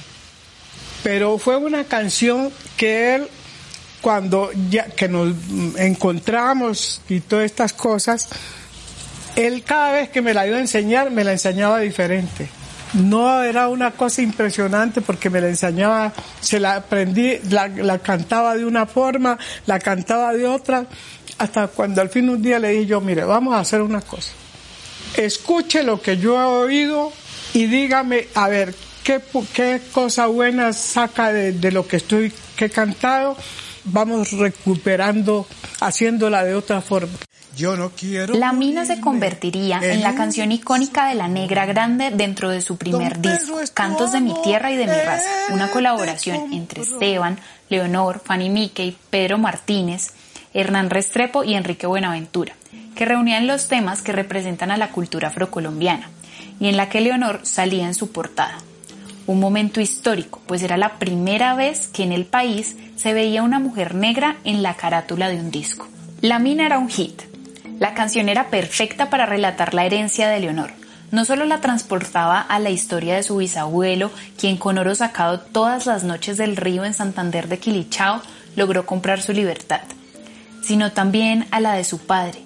Pero 1.03 1.37
fue 1.39 1.57
una 1.57 1.85
canción 1.85 2.53
que 2.77 3.17
él, 3.17 3.29
cuando 4.03 4.51
que 4.97 5.09
nos 5.09 5.35
encontramos 5.77 7.01
y 7.09 7.21
todas 7.21 7.47
estas 7.47 7.73
cosas, 7.73 8.29
él 9.37 9.63
cada 9.63 9.93
vez 9.93 10.11
que 10.11 10.21
me 10.21 10.35
la 10.35 10.47
iba 10.47 10.59
a 10.59 10.61
enseñar, 10.61 11.11
me 11.11 11.25
la 11.25 11.33
enseñaba 11.33 11.79
diferente. 11.79 12.49
No 12.95 13.43
era 13.43 13.69
una 13.69 13.93
cosa 13.93 14.21
impresionante 14.21 15.01
porque 15.01 15.31
me 15.31 15.41
la 15.41 15.49
enseñaba, 15.49 16.13
se 16.41 16.61
la 16.61 16.77
aprendí, 16.77 17.39
la, 17.49 17.69
la 17.69 18.01
cantaba 18.01 18.55
de 18.55 18.67
una 18.67 18.85
forma, 18.85 19.39
la 19.65 19.79
cantaba 19.79 20.35
de 20.35 20.47
otra, 20.47 20.85
hasta 21.39 21.69
cuando 21.69 22.03
al 22.03 22.11
fin 22.11 22.29
un 22.29 22.43
día 22.43 22.59
le 22.59 22.71
dije 22.71 22.87
yo, 22.87 23.01
mire, 23.01 23.25
vamos 23.25 23.55
a 23.55 23.61
hacer 23.61 23.81
una 23.81 24.03
cosa. 24.03 24.33
Escuche 25.17 25.83
lo 25.83 26.03
que 26.03 26.19
yo 26.19 26.39
he 26.39 26.45
oído 26.45 27.13
y 27.55 27.67
dígame, 27.67 28.29
a 28.35 28.49
ver, 28.49 28.75
qué, 29.03 29.21
qué 29.55 29.81
cosa 29.93 30.27
buena 30.27 30.73
saca 30.73 31.33
de, 31.33 31.53
de 31.53 31.73
lo 31.73 31.87
que 31.87 31.97
estoy, 31.97 32.33
que 32.57 32.67
he 32.67 32.71
cantado. 32.71 33.37
Vamos 33.85 34.33
recuperando, 34.33 35.47
haciéndola 35.81 36.45
de 36.45 36.55
otra 36.55 36.81
forma. 36.81 37.13
Yo 37.57 37.77
no 37.77 37.91
quiero. 37.91 38.35
La 38.35 38.53
mina 38.53 38.87
se 38.87 39.01
convertiría 39.01 39.79
en 39.83 40.03
la 40.03 40.15
canción 40.15 40.53
icónica 40.53 41.09
de 41.09 41.15
la 41.15 41.29
Negra 41.29 41.67
Grande 41.67 42.11
dentro 42.11 42.49
de 42.49 42.63
su 42.63 42.79
primer 42.79 43.21
disco, 43.21 43.59
Cantos 43.75 44.13
de 44.13 44.21
mi 44.21 44.35
tierra 44.43 44.73
y 44.73 44.77
de 44.77 44.87
mi 44.87 44.93
raza, 44.93 45.29
una 45.51 45.71
colaboración 45.71 46.53
entre 46.53 46.83
Esteban, 46.83 47.39
Leonor, 47.69 48.23
Fanny 48.25 48.49
Mickey, 48.49 48.97
Pedro 49.11 49.37
Martínez, 49.37 50.13
Hernán 50.55 50.89
Restrepo 50.89 51.45
y 51.45 51.55
Enrique 51.55 51.87
Buenaventura, 51.87 52.55
que 52.95 53.05
reunían 53.05 53.47
los 53.47 53.69
temas 53.69 54.01
que 54.01 54.13
representan 54.13 54.71
a 54.71 54.79
la 54.79 54.91
cultura 54.91 55.29
afrocolombiana, 55.29 56.09
y 56.59 56.69
en 56.69 56.77
la 56.77 56.89
que 56.89 57.01
Leonor 57.01 57.41
salía 57.43 57.87
en 57.87 57.95
su 57.95 58.13
portada. 58.13 58.59
Un 59.27 59.39
momento 59.39 59.81
histórico, 59.81 60.41
pues 60.47 60.63
era 60.63 60.77
la 60.77 60.99
primera 60.99 61.55
vez 61.55 61.89
que 61.89 62.03
en 62.03 62.13
el 62.13 62.25
país 62.25 62.77
se 62.97 63.13
veía 63.13 63.43
una 63.43 63.61
mujer 63.61 63.95
negra 63.95 64.37
en 64.45 64.63
la 64.63 64.75
carátula 64.75 65.29
de 65.29 65.37
un 65.37 65.51
disco. 65.51 65.87
La 66.21 66.39
mina 66.39 66.67
era 66.67 66.79
un 66.79 66.89
hit, 66.89 67.23
la 67.79 67.95
canción 67.95 68.29
era 68.29 68.49
perfecta 68.49 69.11
para 69.11 69.27
relatar 69.27 69.75
la 69.75 69.85
herencia 69.85 70.29
de 70.29 70.39
Leonor. 70.39 70.71
No 71.11 71.25
solo 71.25 71.45
la 71.45 71.61
transportaba 71.61 72.41
a 72.41 72.59
la 72.59 72.71
historia 72.71 73.17
de 73.17 73.23
su 73.23 73.37
bisabuelo, 73.37 74.11
quien 74.39 74.57
con 74.57 74.79
oro 74.79 74.95
sacado 74.95 75.41
todas 75.41 75.87
las 75.87 76.05
noches 76.05 76.37
del 76.37 76.57
río 76.57 76.85
en 76.85 76.95
Santander 76.95 77.49
de 77.49 77.59
Quilichao 77.59 78.23
logró 78.57 78.87
comprar 78.87 79.21
su 79.21 79.33
libertad, 79.33 79.81
sino 80.63 80.93
también 80.93 81.47
a 81.51 81.61
la 81.61 81.75
de 81.75 81.85
su 81.85 81.99
padre, 81.99 82.41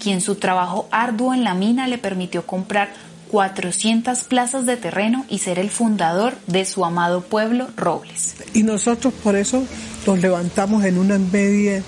quien 0.00 0.20
su 0.20 0.36
trabajo 0.36 0.88
arduo 0.90 1.34
en 1.34 1.44
la 1.44 1.54
mina 1.54 1.86
le 1.86 1.98
permitió 1.98 2.46
comprar 2.46 2.88
400 3.28 4.24
plazas 4.24 4.66
de 4.66 4.76
terreno 4.76 5.24
y 5.28 5.38
ser 5.38 5.58
el 5.58 5.70
fundador 5.70 6.34
de 6.46 6.64
su 6.64 6.84
amado 6.84 7.22
pueblo 7.22 7.68
Robles. 7.76 8.36
Y 8.54 8.62
nosotros 8.62 9.12
por 9.22 9.36
eso 9.36 9.64
nos 10.06 10.18
levantamos 10.20 10.84
en 10.84 10.98
un 10.98 11.30
medio, 11.30 11.82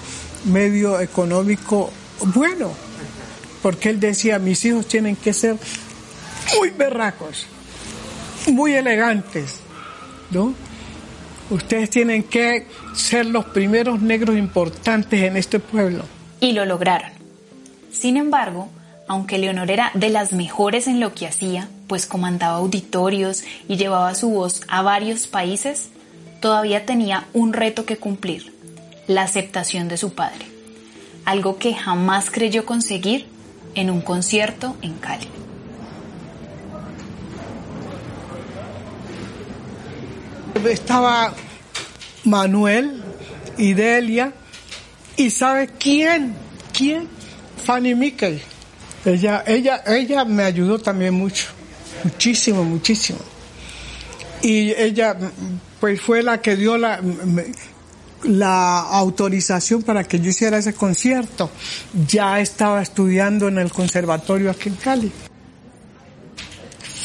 medio 0.45 1.01
económico 1.01 1.91
bueno, 2.35 2.71
porque 3.63 3.91
él 3.91 4.01
decía, 4.01 4.39
mis 4.39 4.65
hijos 4.65 4.87
tienen 4.87 5.17
que 5.17 5.33
ser 5.33 5.57
muy 6.57 6.71
berracos, 6.71 7.47
muy 8.53 8.75
elegantes, 8.75 9.57
¿no? 10.31 10.55
Ustedes 11.51 11.91
tienen 11.91 12.23
que 12.25 12.67
ser 12.95 13.27
los 13.27 13.47
primeros 13.47 14.01
negros 14.01 14.37
importantes 14.37 15.23
en 15.23 15.37
este 15.37 15.59
pueblo. 15.59 16.05
Y 16.41 16.53
lo 16.53 16.65
lograron. 16.65 17.11
Sin 17.91 18.17
embargo, 18.17 18.69
aunque 19.11 19.39
Leonor 19.39 19.73
era 19.73 19.91
de 19.95 20.09
las 20.09 20.33
mejores 20.33 20.87
en 20.87 21.01
lo 21.01 21.15
que 21.15 21.27
hacía, 21.27 21.69
pues 21.89 22.07
comandaba 22.07 22.59
auditorios 22.59 23.43
y 23.67 23.77
llevaba 23.77 24.15
su 24.15 24.31
voz 24.31 24.61
a 24.69 24.83
varios 24.83 25.27
países, 25.27 25.89
todavía 26.41 26.87
tenía 26.87 27.27
un 27.33 27.53
reto 27.53 27.85
que 27.87 27.97
cumplir, 27.97 28.55
la 29.09 29.23
aceptación 29.23 29.89
de 29.89 29.97
su 29.97 30.15
padre, 30.15 30.47
algo 31.25 31.59
que 31.59 31.75
jamás 31.75 32.31
creyó 32.31 32.65
conseguir 32.65 33.27
en 33.75 33.91
un 33.91 34.01
concierto 34.01 34.77
en 34.81 34.95
Cali. 34.95 35.27
Estaba 40.69 41.35
Manuel 42.23 43.03
y 43.59 43.73
Delia 43.73 44.35
y 45.17 45.31
¿sabe 45.31 45.67
quién? 45.67 46.37
¿Quién? 46.73 47.09
Fanny 47.65 47.97
Mickey. 47.97 48.41
Ella, 49.05 49.45
ella, 49.47 49.83
ella 49.87 50.25
me 50.25 50.43
ayudó 50.43 50.79
también 50.79 51.15
mucho, 51.15 51.47
muchísimo, 52.05 52.65
muchísimo. 52.65 53.19
Y 54.43 54.71
ella, 54.73 55.17
pues 55.81 56.01
fue 56.01 56.23
la 56.23 56.41
que 56.41 56.57
dio 56.57 56.77
la, 56.77 57.01
la 58.25 58.81
autorización 58.81 59.83
para 59.83 60.05
que 60.05 60.21
yo 60.21 60.31
hiciera 60.31 60.59
ese 60.59 60.75
concierto. 60.75 61.51
Ya 62.07 62.41
estaba 62.41 62.83
estudiando 62.83 63.49
en 63.49 63.59
el 63.59 63.71
conservatorio 63.71 64.51
aquí 64.51 64.69
en 64.69 64.75
Cali. 64.77 65.13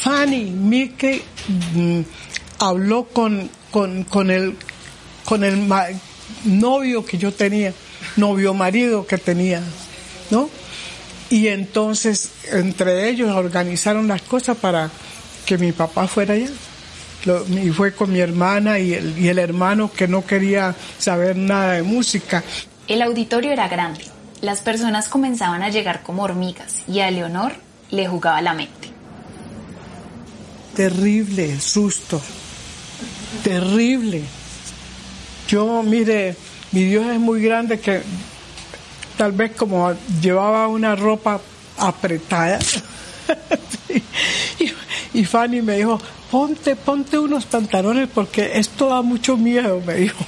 Fanny 0.02 0.50
Mickey 0.50 1.22
mm, 1.74 2.00
habló 2.58 3.04
con, 3.04 3.50
con, 3.70 4.04
con, 4.04 4.30
el, 4.30 4.56
con 5.24 5.44
el 5.44 5.66
novio 6.44 7.04
que 7.04 7.18
yo 7.18 7.32
tenía, 7.32 7.72
novio 8.16 8.54
marido 8.54 9.06
que 9.06 9.18
tenía, 9.18 9.62
¿no? 10.30 10.48
Y 11.30 11.48
entonces 11.48 12.30
entre 12.52 13.08
ellos 13.08 13.34
organizaron 13.34 14.06
las 14.08 14.22
cosas 14.22 14.56
para 14.56 14.90
que 15.44 15.58
mi 15.58 15.72
papá 15.72 16.06
fuera 16.06 16.34
allá 16.34 16.48
y 17.50 17.70
fue 17.70 17.92
con 17.92 18.12
mi 18.12 18.20
hermana 18.20 18.78
y 18.78 18.94
el, 18.94 19.18
y 19.18 19.28
el 19.28 19.38
hermano 19.38 19.90
que 19.92 20.06
no 20.06 20.24
quería 20.24 20.74
saber 20.98 21.36
nada 21.36 21.72
de 21.72 21.82
música. 21.82 22.42
El 22.86 23.02
auditorio 23.02 23.50
era 23.50 23.68
grande. 23.68 24.04
Las 24.42 24.60
personas 24.60 25.08
comenzaban 25.08 25.62
a 25.62 25.70
llegar 25.70 26.02
como 26.02 26.22
hormigas 26.22 26.82
y 26.86 27.00
a 27.00 27.10
Leonor 27.10 27.52
le 27.90 28.06
jugaba 28.06 28.40
la 28.42 28.54
mente. 28.54 28.90
Terrible 30.74 31.58
susto. 31.58 32.20
Terrible. 33.42 34.22
Yo, 35.48 35.82
mire, 35.82 36.36
mi 36.72 36.84
Dios 36.84 37.06
es 37.06 37.18
muy 37.18 37.40
grande 37.40 37.80
que 37.80 38.02
tal 39.16 39.32
vez 39.32 39.52
como 39.56 39.92
llevaba 40.20 40.68
una 40.68 40.94
ropa 40.94 41.40
apretada. 41.78 42.58
y 45.14 45.24
Fanny 45.24 45.62
me 45.62 45.76
dijo, 45.76 46.00
ponte, 46.30 46.76
ponte 46.76 47.18
unos 47.18 47.46
pantalones 47.46 48.08
porque 48.12 48.58
esto 48.58 48.88
da 48.88 49.02
mucho 49.02 49.36
miedo, 49.36 49.80
me 49.84 49.94
dijo. 49.94 50.24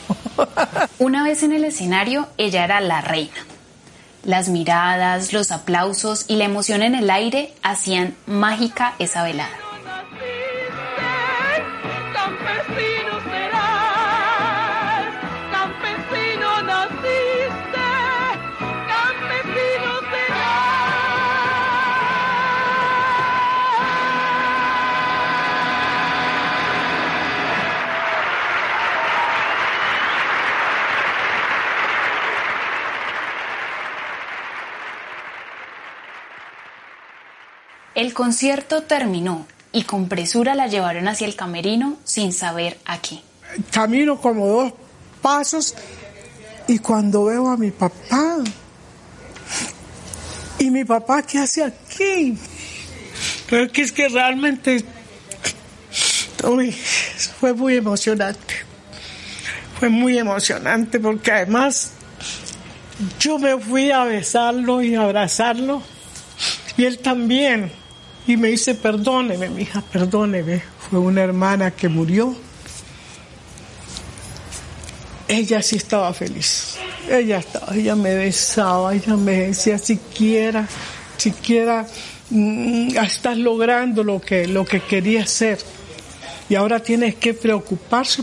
Una 0.98 1.22
vez 1.22 1.42
en 1.42 1.52
el 1.52 1.64
escenario, 1.64 2.28
ella 2.36 2.64
era 2.64 2.80
la 2.80 3.00
reina. 3.00 3.36
Las 4.24 4.48
miradas, 4.48 5.32
los 5.32 5.52
aplausos 5.52 6.24
y 6.28 6.36
la 6.36 6.44
emoción 6.44 6.82
en 6.82 6.94
el 6.94 7.10
aire 7.10 7.54
hacían 7.62 8.14
mágica 8.26 8.94
esa 8.98 9.22
velada. 9.22 9.67
El 37.98 38.14
concierto 38.14 38.84
terminó 38.84 39.44
y 39.72 39.82
con 39.82 40.08
presura 40.08 40.54
la 40.54 40.68
llevaron 40.68 41.08
hacia 41.08 41.26
el 41.26 41.34
camerino 41.34 41.98
sin 42.04 42.32
saber 42.32 42.78
a 42.84 43.02
qué. 43.02 43.18
Camino 43.72 44.20
como 44.20 44.46
dos 44.46 44.72
pasos 45.20 45.74
y 46.68 46.78
cuando 46.78 47.24
veo 47.24 47.48
a 47.48 47.56
mi 47.56 47.72
papá, 47.72 48.36
y 50.60 50.70
mi 50.70 50.84
papá, 50.84 51.22
¿qué 51.22 51.38
hace 51.38 51.64
aquí? 51.64 52.38
Pero 53.50 53.72
que 53.72 53.82
es 53.82 53.90
que 53.90 54.08
realmente, 54.08 54.84
uy, 56.44 56.70
fue 57.40 57.52
muy 57.52 57.78
emocionante. 57.78 58.54
Fue 59.80 59.88
muy 59.88 60.16
emocionante 60.16 61.00
porque 61.00 61.32
además 61.32 61.90
yo 63.18 63.40
me 63.40 63.58
fui 63.58 63.90
a 63.90 64.04
besarlo 64.04 64.82
y 64.82 64.94
abrazarlo 64.94 65.82
y 66.76 66.84
él 66.84 67.00
también. 67.00 67.72
Y 68.28 68.36
me 68.36 68.48
dice, 68.48 68.74
perdóneme, 68.74 69.48
mi 69.48 69.62
hija, 69.62 69.80
perdóneme. 69.80 70.62
Fue 70.90 70.98
una 70.98 71.22
hermana 71.22 71.70
que 71.70 71.88
murió. 71.88 72.36
Ella 75.26 75.62
sí 75.62 75.76
estaba 75.76 76.12
feliz. 76.12 76.76
Ella 77.08 77.38
estaba, 77.38 77.74
ella 77.74 77.96
me 77.96 78.14
besaba, 78.14 78.94
ella 78.94 79.16
me 79.16 79.32
decía, 79.48 79.78
siquiera, 79.78 80.68
siquiera 81.16 81.86
mm, 82.28 82.98
estás 82.98 83.38
logrando 83.38 84.04
lo 84.04 84.20
que, 84.20 84.46
lo 84.46 84.66
que 84.66 84.80
quería 84.80 85.22
hacer. 85.22 85.58
Y 86.50 86.54
ahora 86.54 86.80
tienes 86.80 87.14
que 87.14 87.32
preocuparse, 87.32 88.22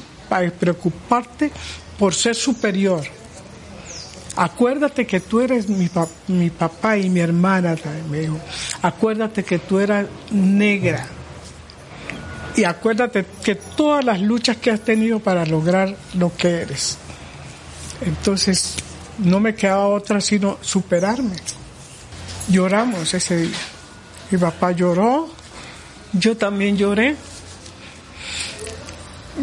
preocuparte 0.60 1.50
por 1.98 2.14
ser 2.14 2.36
superior 2.36 3.04
acuérdate 4.36 5.06
que 5.06 5.20
tú 5.20 5.42
eres 5.42 5.68
mi, 5.70 5.88
papá 6.50 6.98
y 6.98 7.10
mi 7.10 7.20
hermana 7.20 7.76
también 7.76 8.12
me 8.12 8.20
dijo, 8.20 8.40
acuérdate 8.82 9.44
que 9.44 9.60
tú 9.60 9.80
eras 9.80 10.06
negra 10.32 11.06
y 12.56 12.64
acuérdate 12.64 13.26
que 13.44 13.56
todas 13.56 14.04
las 14.04 14.22
luchas 14.22 14.58
que 14.58 14.72
has 14.72 14.80
tenido 14.82 15.20
para 15.20 15.46
lograr 15.46 15.96
lo 16.14 16.36
que 16.36 16.62
eres. 16.62 16.98
Entonces, 18.02 18.76
no 19.20 19.40
me 19.40 19.56
quedaba 19.56 19.88
otra 19.88 20.22
sino 20.22 20.58
superarme. 20.62 21.36
Lloramos 22.48 23.14
ese 23.14 23.38
día. 23.38 23.58
Mi 24.32 24.38
papá 24.38 24.72
lloró, 24.72 25.30
yo 26.14 26.38
también 26.38 26.78
lloré. 26.78 27.16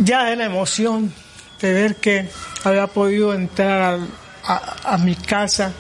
Ya 0.03 0.25
de 0.25 0.37
la 0.37 0.47
emoción 0.47 1.13
de 1.61 1.73
ver 1.73 1.97
que 1.97 2.29
había 2.65 2.87
podido 2.87 3.35
entrar 3.35 3.83
al, 3.83 4.09
a, 4.45 4.99
mi 4.99 5.15
casa 5.15 5.73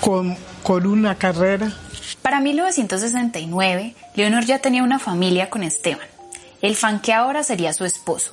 con, 0.00 0.36
con 0.62 0.86
una 0.86 1.16
carrera. 1.16 1.72
Para 2.22 2.40
1969, 2.40 3.94
Leonor 4.14 4.44
ya 4.44 4.58
tenía 4.58 4.82
una 4.82 4.98
familia 4.98 5.50
con 5.50 5.62
Esteban, 5.62 6.06
el 6.62 6.76
fan 6.76 7.00
que 7.00 7.12
ahora 7.12 7.42
sería 7.42 7.72
su 7.72 7.84
esposo. 7.84 8.32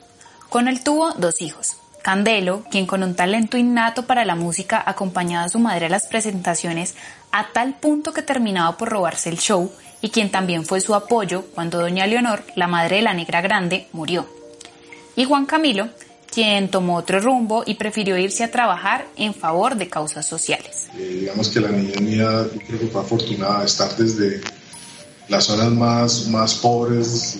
Con 0.49 0.67
él 0.67 0.83
tuvo 0.83 1.13
dos 1.13 1.41
hijos, 1.41 1.77
Candelo, 2.03 2.63
quien 2.69 2.85
con 2.85 3.01
un 3.01 3.15
talento 3.15 3.57
innato 3.57 4.05
para 4.05 4.25
la 4.25 4.35
música 4.35 4.83
acompañaba 4.85 5.45
a 5.45 5.49
su 5.49 5.57
madre 5.59 5.85
a 5.85 5.89
las 5.89 6.07
presentaciones 6.07 6.95
a 7.31 7.47
tal 7.53 7.75
punto 7.75 8.11
que 8.11 8.21
terminaba 8.21 8.77
por 8.77 8.89
robarse 8.89 9.29
el 9.29 9.39
show 9.39 9.71
y 10.01 10.09
quien 10.09 10.29
también 10.29 10.65
fue 10.65 10.81
su 10.81 10.95
apoyo 10.95 11.45
cuando 11.55 11.79
doña 11.79 12.05
Leonor, 12.05 12.43
la 12.55 12.67
madre 12.67 12.97
de 12.97 13.03
la 13.03 13.13
negra 13.13 13.39
grande, 13.39 13.87
murió. 13.93 14.27
Y 15.15 15.23
Juan 15.23 15.45
Camilo, 15.45 15.87
quien 16.33 16.69
tomó 16.69 16.97
otro 16.97 17.19
rumbo 17.19 17.63
y 17.65 17.75
prefirió 17.75 18.17
irse 18.17 18.43
a 18.43 18.51
trabajar 18.51 19.07
en 19.15 19.33
favor 19.33 19.75
de 19.75 19.87
causas 19.87 20.25
sociales. 20.25 20.87
Eh, 20.97 21.19
digamos 21.21 21.49
que 21.49 21.59
la 21.59 21.69
niña 21.69 21.99
mía 22.01 22.47
creo 22.67 22.79
que 22.79 22.87
fue 22.87 23.01
afortunada 23.01 23.59
de 23.59 23.65
estar 23.65 23.95
desde 23.95 24.41
las 25.29 25.45
zonas 25.45 25.71
más, 25.71 26.27
más 26.27 26.55
pobres, 26.55 27.37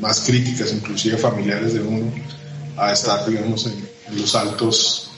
más 0.00 0.20
críticas, 0.20 0.72
inclusive 0.72 1.16
familiares 1.16 1.74
de 1.74 1.82
uno, 1.82 2.12
a 2.76 2.92
estar, 2.92 3.28
digamos, 3.28 3.66
en, 3.66 3.88
los 4.18 4.34
altos 4.34 5.10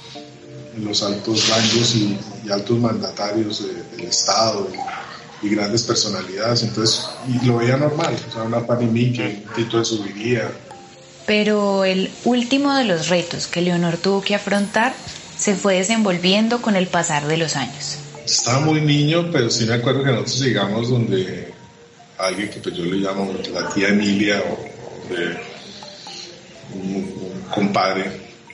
en 0.76 0.84
los 0.84 1.02
altos 1.02 1.48
rangos 1.48 1.94
y, 1.96 2.18
altos 2.50 2.78
mandatarios 2.78 3.66
del 3.96 4.06
Estado 4.06 4.68
y, 5.42 5.48
grandes 5.48 5.82
personalidades. 5.82 6.62
Entonces, 6.62 7.06
y 7.28 7.44
lo 7.44 7.58
veía 7.58 7.76
normal, 7.76 8.16
o 8.28 8.32
sea, 8.32 8.42
una 8.42 8.66
panimí 8.66 9.12
que 9.12 9.44
un 9.46 9.54
Tito 9.54 9.78
de 9.78 9.84
subiría, 9.84 10.50
pero 11.26 11.84
el 11.84 12.10
último 12.24 12.74
de 12.74 12.84
los 12.84 13.08
retos 13.08 13.48
que 13.48 13.60
Leonor 13.60 13.96
tuvo 13.96 14.22
que 14.22 14.34
afrontar 14.34 14.94
se 15.36 15.54
fue 15.54 15.76
desenvolviendo 15.76 16.62
con 16.62 16.76
el 16.76 16.86
pasar 16.86 17.26
de 17.26 17.36
los 17.36 17.56
años. 17.56 17.98
Estaba 18.24 18.60
muy 18.60 18.80
niño, 18.80 19.28
pero 19.32 19.50
sí 19.50 19.66
me 19.66 19.74
acuerdo 19.74 20.02
que 20.02 20.10
nosotros 20.10 20.40
llegamos 20.40 20.88
donde 20.88 21.52
alguien 22.18 22.48
que 22.48 22.60
pues 22.60 22.74
yo 22.74 22.84
le 22.84 22.96
llamo 22.96 23.34
la 23.52 23.68
tía 23.68 23.88
Emilia 23.88 24.42
o 24.42 25.12
de 25.12 25.36
un, 26.74 27.42
compadre, 27.52 28.10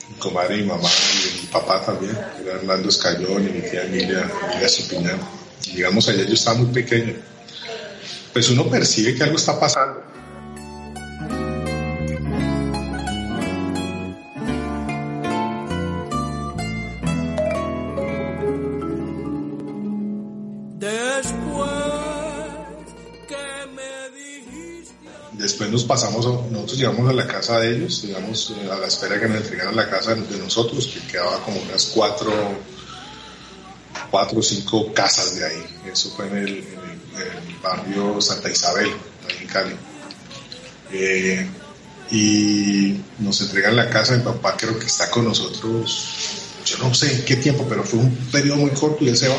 mi 0.09 0.15
compadre 0.17 0.57
y 0.57 0.63
mamá 0.63 0.89
y 0.89 1.41
mi 1.41 1.47
papá 1.47 1.81
también, 1.85 2.17
era 2.41 2.55
Hernando 2.55 2.89
Escayón 2.89 3.47
y 3.47 3.51
mi 3.51 3.61
tía 3.61 3.83
Emilia, 3.83 4.29
Emilia 4.49 4.69
Cipiñán. 4.69 5.19
Llegamos 5.73 6.09
allá, 6.09 6.23
yo 6.23 6.33
estaba 6.33 6.57
muy 6.57 6.73
pequeño. 6.73 7.13
Pues 8.33 8.49
uno 8.49 8.67
percibe 8.67 9.15
que 9.15 9.23
algo 9.23 9.37
está 9.37 9.59
pasando 9.59 10.13
después 25.43 25.69
nos 25.69 25.83
pasamos, 25.83 26.25
nosotros 26.49 26.77
llegamos 26.77 27.09
a 27.09 27.13
la 27.13 27.27
casa 27.27 27.59
de 27.59 27.75
ellos, 27.75 28.01
digamos, 28.01 28.53
a 28.71 28.79
la 28.79 28.87
espera 28.87 29.19
que 29.19 29.27
nos 29.27 29.41
entregaran 29.41 29.75
la 29.75 29.89
casa 29.89 30.15
de 30.15 30.37
nosotros, 30.37 30.87
que 30.87 31.05
quedaba 31.11 31.43
como 31.43 31.61
unas 31.61 31.85
cuatro, 31.87 32.31
cuatro 34.09 34.39
o 34.39 34.41
cinco 34.41 34.93
casas 34.93 35.35
de 35.35 35.45
ahí. 35.45 35.65
Eso 35.91 36.11
fue 36.11 36.27
en 36.27 36.37
el, 36.37 36.63
barrio 37.61 38.21
Santa 38.21 38.49
Isabel, 38.49 38.87
ahí 38.87 39.37
en 39.41 39.47
Cali. 39.47 39.75
Eh, 40.93 41.49
y 42.11 43.01
nos 43.19 43.41
entregan 43.41 43.75
la 43.75 43.89
casa, 43.89 44.15
mi 44.15 44.23
papá 44.23 44.55
creo 44.57 44.79
que 44.79 44.85
está 44.85 45.09
con 45.09 45.25
nosotros, 45.25 46.09
yo 46.65 46.77
no 46.77 46.93
sé 46.93 47.11
en 47.11 47.25
qué 47.25 47.35
tiempo, 47.35 47.65
pero 47.67 47.83
fue 47.83 47.99
un 47.99 48.15
periodo 48.31 48.57
muy 48.57 48.71
corto 48.71 49.03
y 49.03 49.09
él 49.09 49.17
se 49.17 49.27
va. 49.27 49.37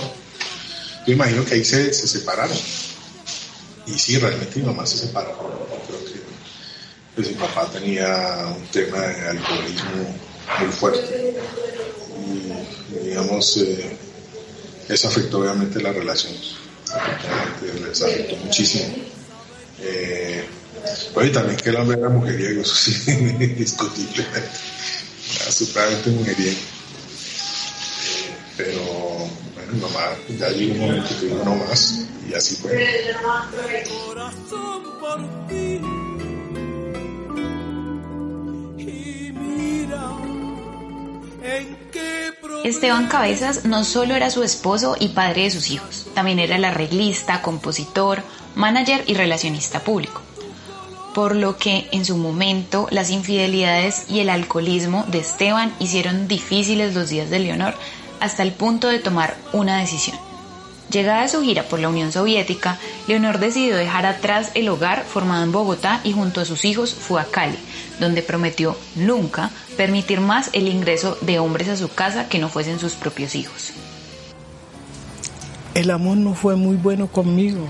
Yo 1.07 1.15
imagino 1.15 1.45
que 1.47 1.55
ahí 1.55 1.65
se, 1.65 1.95
se 1.95 2.07
separaron. 2.07 2.59
Y 3.87 3.93
sí, 3.99 4.19
realmente 4.19 4.61
mi 4.61 4.67
mamá 4.67 4.87
se 4.87 4.99
separó 4.99 5.65
pues 7.15 7.29
mi 7.29 7.35
papá 7.35 7.71
tenía 7.71 8.47
un 8.57 8.67
tema 8.67 8.99
de 8.99 9.29
alcoholismo 9.29 10.19
muy 10.61 10.73
fuerte 10.73 11.35
y, 12.27 13.05
digamos, 13.09 13.57
eh, 13.59 13.97
eso 14.89 15.09
afectó 15.09 15.41
obviamente 15.41 15.81
la 15.81 15.93
relación, 15.93 16.33
les 17.89 18.03
afectó 18.03 18.37
muchísimo. 18.37 18.95
Eh, 19.81 20.45
y 21.23 21.29
también 21.31 21.57
que 21.57 21.71
el 21.71 21.77
hombre 21.77 21.99
era 21.99 22.09
mujeriego, 22.09 22.63
eso 22.63 22.75
sí, 22.75 23.11
indiscutiblemente, 23.11 24.51
era 25.41 25.53
supremamente 25.53 26.11
mujeriego. 26.11 26.59
Pero 28.57 28.83
bueno, 29.55 29.89
mamá 29.89 30.17
ya 30.39 30.49
llegó 30.51 30.75
un 30.75 30.81
momento 30.81 31.09
que 31.21 31.27
dijo 31.27 31.45
no 31.45 31.57
más 31.57 32.07
y 32.29 32.35
así 32.35 32.57
fue. 32.57 32.73
Esteban 42.65 43.09
Cabezas 43.09 43.65
no 43.67 43.85
solo 43.85 44.15
era 44.15 44.31
su 44.31 44.43
esposo 44.43 44.97
y 44.99 45.09
padre 45.09 45.43
de 45.43 45.51
sus 45.51 45.71
hijos, 45.71 46.07
también 46.15 46.39
era 46.39 46.57
el 46.57 46.65
arreglista, 46.65 47.43
compositor, 47.43 48.23
manager 48.55 49.05
y 49.07 49.15
relacionista 49.15 49.81
público. 49.81 50.23
Por 51.15 51.37
lo 51.37 51.59
que 51.59 51.87
en 51.93 52.05
su 52.05 52.17
momento 52.17 52.89
las 52.91 53.11
infidelidades 53.11 54.07
y 54.09 54.21
el 54.21 54.31
alcoholismo 54.31 55.05
de 55.09 55.19
Esteban 55.19 55.75
hicieron 55.79 56.27
difíciles 56.27 56.95
los 56.95 57.11
días 57.11 57.31
de 57.31 57.39
Leonor 57.39 57.75
hasta 58.21 58.43
el 58.43 58.53
punto 58.53 58.89
de 58.89 58.99
tomar 58.99 59.37
una 59.53 59.79
decisión. 59.79 60.19
Llegada 60.91 61.23
a 61.23 61.29
su 61.29 61.43
gira 61.43 61.65
por 61.65 61.81
la 61.81 61.89
Unión 61.89 62.13
Soviética, 62.13 62.79
Leonor 63.09 63.39
decidió 63.39 63.77
dejar 63.77 64.07
atrás 64.07 64.51
el 64.55 64.69
hogar 64.69 65.05
formado 65.05 65.43
en 65.43 65.51
Bogotá 65.51 66.01
y 66.05 66.13
junto 66.13 66.41
a 66.41 66.45
sus 66.45 66.65
hijos 66.65 66.95
fue 66.95 67.21
a 67.21 67.25
Cali, 67.25 67.59
donde 68.01 68.23
prometió 68.23 68.77
nunca 68.95 69.51
permitir 69.77 70.21
más 70.21 70.51
el 70.53 70.69
ingreso 70.69 71.17
de 71.23 71.39
hombres 71.39 71.69
a 71.69 71.77
su 71.77 71.89
casa 71.89 72.29
que 72.29 72.39
no 72.39 72.49
fuesen 72.49 72.79
sus 72.79 72.95
propios 72.95 73.35
hijos. 73.35 73.73
El 75.75 75.91
amor 75.91 76.19
no 76.19 76.35
fue 76.35 76.55
muy 76.55 76.77
bueno 76.77 77.09
conmigo. 77.09 77.67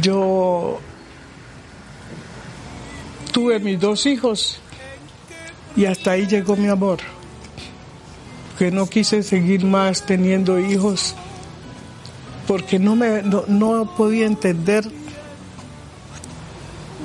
Yo 0.00 0.80
tuve 3.32 3.58
mis 3.60 3.80
dos 3.80 4.04
hijos 4.04 4.60
y 5.74 5.86
hasta 5.86 6.12
ahí 6.12 6.26
llegó 6.26 6.56
mi 6.56 6.68
amor 6.68 6.98
que 8.62 8.70
no 8.70 8.88
quise 8.88 9.24
seguir 9.24 9.64
más 9.64 10.06
teniendo 10.06 10.60
hijos 10.60 11.16
porque 12.46 12.78
no, 12.78 12.94
me, 12.94 13.20
no, 13.22 13.96
podía 13.96 14.24
entender 14.24 14.84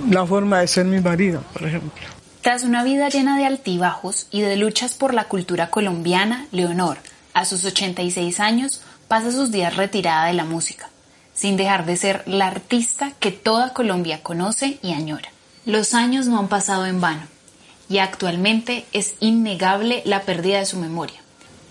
la 0.07 0.23
forma 0.23 0.59
de 0.59 0.67
ser 0.67 0.85
mi 0.85 0.99
marido, 0.99 1.41
por 1.53 1.63
ejemplo. 1.63 2.05
Tras 2.41 2.61
una 2.61 2.83
vida 2.83 3.09
llena 3.09 3.39
de 3.39 3.47
altibajos 3.47 4.27
y 4.29 4.41
de 4.41 4.55
luchas 4.55 4.93
por 4.93 5.15
la 5.15 5.23
cultura 5.23 5.71
colombiana, 5.71 6.45
Leonor, 6.51 6.99
a 7.33 7.43
sus 7.43 7.65
86 7.65 8.39
años, 8.39 8.83
pasa 9.07 9.31
sus 9.31 9.49
días 9.49 9.75
retirada 9.75 10.27
de 10.27 10.33
la 10.33 10.45
música, 10.45 10.91
sin 11.33 11.57
dejar 11.57 11.87
de 11.87 11.97
ser 11.97 12.21
la 12.27 12.45
artista 12.45 13.13
que 13.19 13.31
toda 13.31 13.73
Colombia 13.73 14.21
conoce 14.21 14.77
y 14.83 14.93
añora. 14.93 15.31
Los 15.65 15.95
años 15.95 16.27
no 16.27 16.37
han 16.37 16.49
pasado 16.49 16.85
en 16.85 17.01
vano 17.01 17.23
y 17.89 17.97
actualmente 17.97 18.85
es 18.93 19.15
innegable 19.21 20.03
la 20.05 20.21
pérdida 20.21 20.59
de 20.59 20.67
su 20.67 20.77
memoria. 20.77 21.19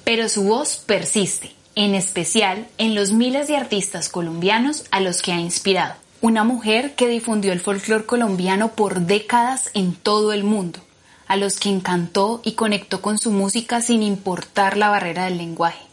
Pero 0.06 0.28
su 0.28 0.44
voz 0.44 0.76
persiste, 0.76 1.52
en 1.74 1.96
especial 1.96 2.68
en 2.78 2.94
los 2.94 3.10
miles 3.10 3.48
de 3.48 3.56
artistas 3.56 4.08
colombianos 4.08 4.84
a 4.92 5.00
los 5.00 5.20
que 5.20 5.32
ha 5.32 5.40
inspirado. 5.40 5.94
Una 6.20 6.44
mujer 6.44 6.94
que 6.94 7.08
difundió 7.08 7.52
el 7.52 7.58
folclore 7.58 8.06
colombiano 8.06 8.70
por 8.70 9.00
décadas 9.00 9.68
en 9.74 9.96
todo 9.96 10.32
el 10.32 10.44
mundo, 10.44 10.78
a 11.26 11.34
los 11.34 11.58
que 11.58 11.70
encantó 11.70 12.40
y 12.44 12.52
conectó 12.52 13.02
con 13.02 13.18
su 13.18 13.32
música 13.32 13.80
sin 13.80 14.04
importar 14.04 14.76
la 14.76 14.90
barrera 14.90 15.24
del 15.24 15.38
lenguaje, 15.38 15.84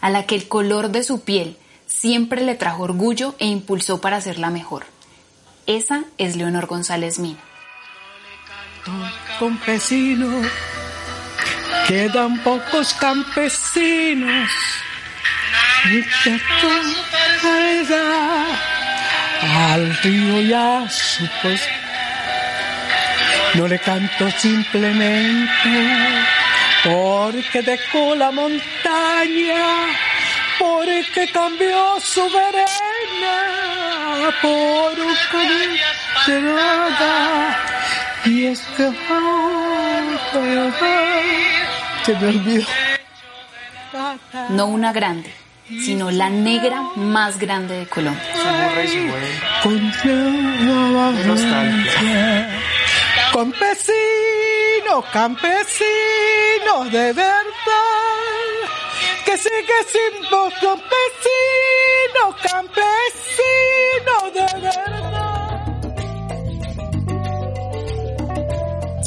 a 0.00 0.08
la 0.08 0.24
que 0.24 0.36
el 0.36 0.48
color 0.48 0.90
de 0.90 1.04
su 1.04 1.20
piel 1.20 1.58
siempre 1.86 2.40
le 2.42 2.54
trajo 2.54 2.84
orgullo 2.84 3.34
e 3.38 3.46
impulsó 3.46 4.00
para 4.00 4.20
la 4.38 4.48
mejor. 4.48 4.86
Esa 5.66 6.04
es 6.16 6.34
Leonor 6.34 6.64
González 6.64 7.18
Mina. 7.18 7.40
Quedan 11.90 12.38
pocos 12.44 12.94
campesinos. 12.94 14.48
Y 15.90 16.02
que 16.22 16.40
al 19.42 19.96
río 20.02 20.40
ya 20.42 20.88
su 20.88 21.24
No 23.54 23.66
le 23.66 23.78
canto 23.80 24.30
simplemente 24.38 25.72
porque 26.84 27.62
dejó 27.62 28.14
la 28.14 28.30
montaña, 28.30 29.64
porque 30.60 31.28
cambió 31.32 31.98
su 32.00 32.22
verena 32.30 33.36
por 34.40 35.00
un 35.00 35.16
y 38.26 38.46
es 38.46 38.60
que 38.76 38.92
se 42.04 42.14
me 42.14 42.28
olvidó. 42.28 42.66
No 44.50 44.66
una 44.66 44.92
grande, 44.92 45.32
sino 45.68 46.10
la 46.10 46.30
negra 46.30 46.82
más 46.96 47.38
grande 47.38 47.76
de 47.78 47.86
Colombia. 47.86 48.22
Campesino, 53.32 55.04
campesino 55.12 56.84
de 56.90 57.12
verdad, 57.12 57.44
que 59.24 59.36
sigue 59.36 59.78
sin 59.92 60.30
vos, 60.30 60.52
campesino, 60.54 62.36
campesino 62.42 64.14
de 64.34 64.60
verdad. 64.60 65.29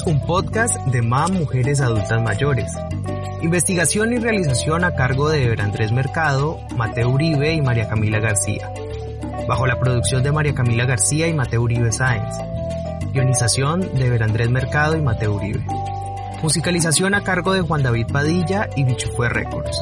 Un 0.05 0.19
podcast 0.19 0.75
de 0.87 1.01
más 1.01 1.31
mujeres 1.31 1.79
adultas 1.79 2.21
mayores 2.21 2.71
Investigación 3.43 4.13
y 4.13 4.19
realización 4.19 4.85
a 4.85 4.95
cargo 4.95 5.27
de 5.27 5.43
Eber 5.43 5.61
Andrés 5.61 5.91
Mercado, 5.91 6.59
Mateo 6.77 7.09
Uribe 7.09 7.53
y 7.53 7.61
María 7.61 7.89
Camila 7.89 8.21
García. 8.21 8.71
Bajo 9.49 9.67
la 9.67 9.77
producción 9.81 10.23
de 10.23 10.31
María 10.31 10.55
Camila 10.55 10.85
García 10.85 11.27
y 11.27 11.33
Mateo 11.33 11.61
Uribe 11.61 11.91
Sáenz. 11.91 12.33
Ionización 13.13 13.81
de 13.81 14.07
Eber 14.07 14.23
Andrés 14.23 14.49
Mercado 14.49 14.95
y 14.95 15.01
Mateo 15.01 15.33
Uribe. 15.33 15.65
Musicalización 16.41 17.15
a 17.15 17.21
cargo 17.23 17.53
de 17.53 17.61
Juan 17.61 17.83
David 17.83 18.07
Padilla 18.13 18.69
y 18.77 18.85
Bichufue 18.85 19.27
Records. 19.27 19.77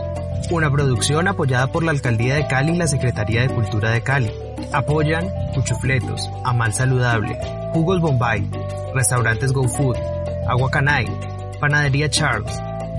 Una 0.50 0.72
producción 0.72 1.28
apoyada 1.28 1.68
por 1.68 1.84
la 1.84 1.92
Alcaldía 1.92 2.34
de 2.34 2.48
Cali 2.48 2.74
y 2.74 2.78
la 2.78 2.88
Secretaría 2.88 3.42
de 3.42 3.54
Cultura 3.54 3.92
de 3.92 4.02
Cali. 4.02 4.32
Apoyan 4.74 5.30
Cuchufletos, 5.54 6.28
Amal 6.44 6.74
Saludable, 6.74 7.38
Jugos 7.74 8.02
Bombay, 8.02 8.50
Restaurantes 8.96 9.54
Go 9.54 9.68
Agua 10.48 10.70
Canay, 10.70 11.06
Panadería 11.60 12.10
Charles, 12.10 12.52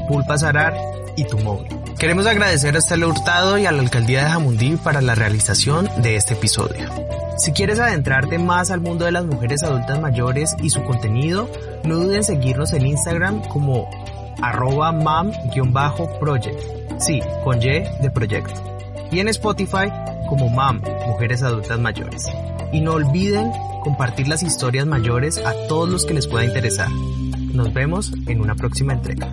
Pulpa 0.08 0.38
Zarar 0.38 0.74
y 1.16 1.24
Tu 1.24 1.38
Móvil. 1.38 1.68
Queremos 1.98 2.26
agradecer 2.26 2.74
a 2.74 2.78
Estela 2.78 3.06
Hurtado 3.06 3.58
y 3.58 3.66
a 3.66 3.72
la 3.72 3.80
Alcaldía 3.80 4.24
de 4.24 4.30
Jamundí 4.30 4.76
para 4.76 5.00
la 5.00 5.14
realización 5.14 5.88
de 6.02 6.16
este 6.16 6.34
episodio. 6.34 6.88
Si 7.38 7.52
quieres 7.52 7.78
adentrarte 7.78 8.38
más 8.38 8.70
al 8.70 8.80
mundo 8.80 9.04
de 9.04 9.12
las 9.12 9.24
mujeres 9.24 9.62
adultas 9.62 10.00
mayores 10.00 10.54
y 10.62 10.70
su 10.70 10.82
contenido, 10.84 11.48
no 11.84 11.96
duden 11.96 12.16
en 12.16 12.24
seguirnos 12.24 12.72
en 12.72 12.86
Instagram 12.86 13.42
como 13.48 13.88
arroba 14.40 14.92
mam-project. 14.92 16.60
Sí, 16.98 17.20
con 17.44 17.62
Y 17.62 17.84
de 18.00 18.10
proyecto. 18.12 18.60
Y 19.10 19.20
en 19.20 19.28
Spotify 19.28 19.90
como 20.28 20.48
mam, 20.48 20.80
Mujeres 21.06 21.42
Adultas 21.42 21.78
Mayores. 21.78 22.26
Y 22.72 22.80
no 22.80 22.94
olviden 22.94 23.52
compartir 23.82 24.28
las 24.28 24.42
historias 24.42 24.86
mayores 24.86 25.38
a 25.38 25.52
todos 25.68 25.88
los 25.88 26.06
que 26.06 26.14
les 26.14 26.26
pueda 26.26 26.44
interesar. 26.44 26.88
Nos 27.52 27.72
vemos 27.74 28.12
en 28.26 28.40
una 28.40 28.54
próxima 28.54 28.94
entrega. 28.94 29.30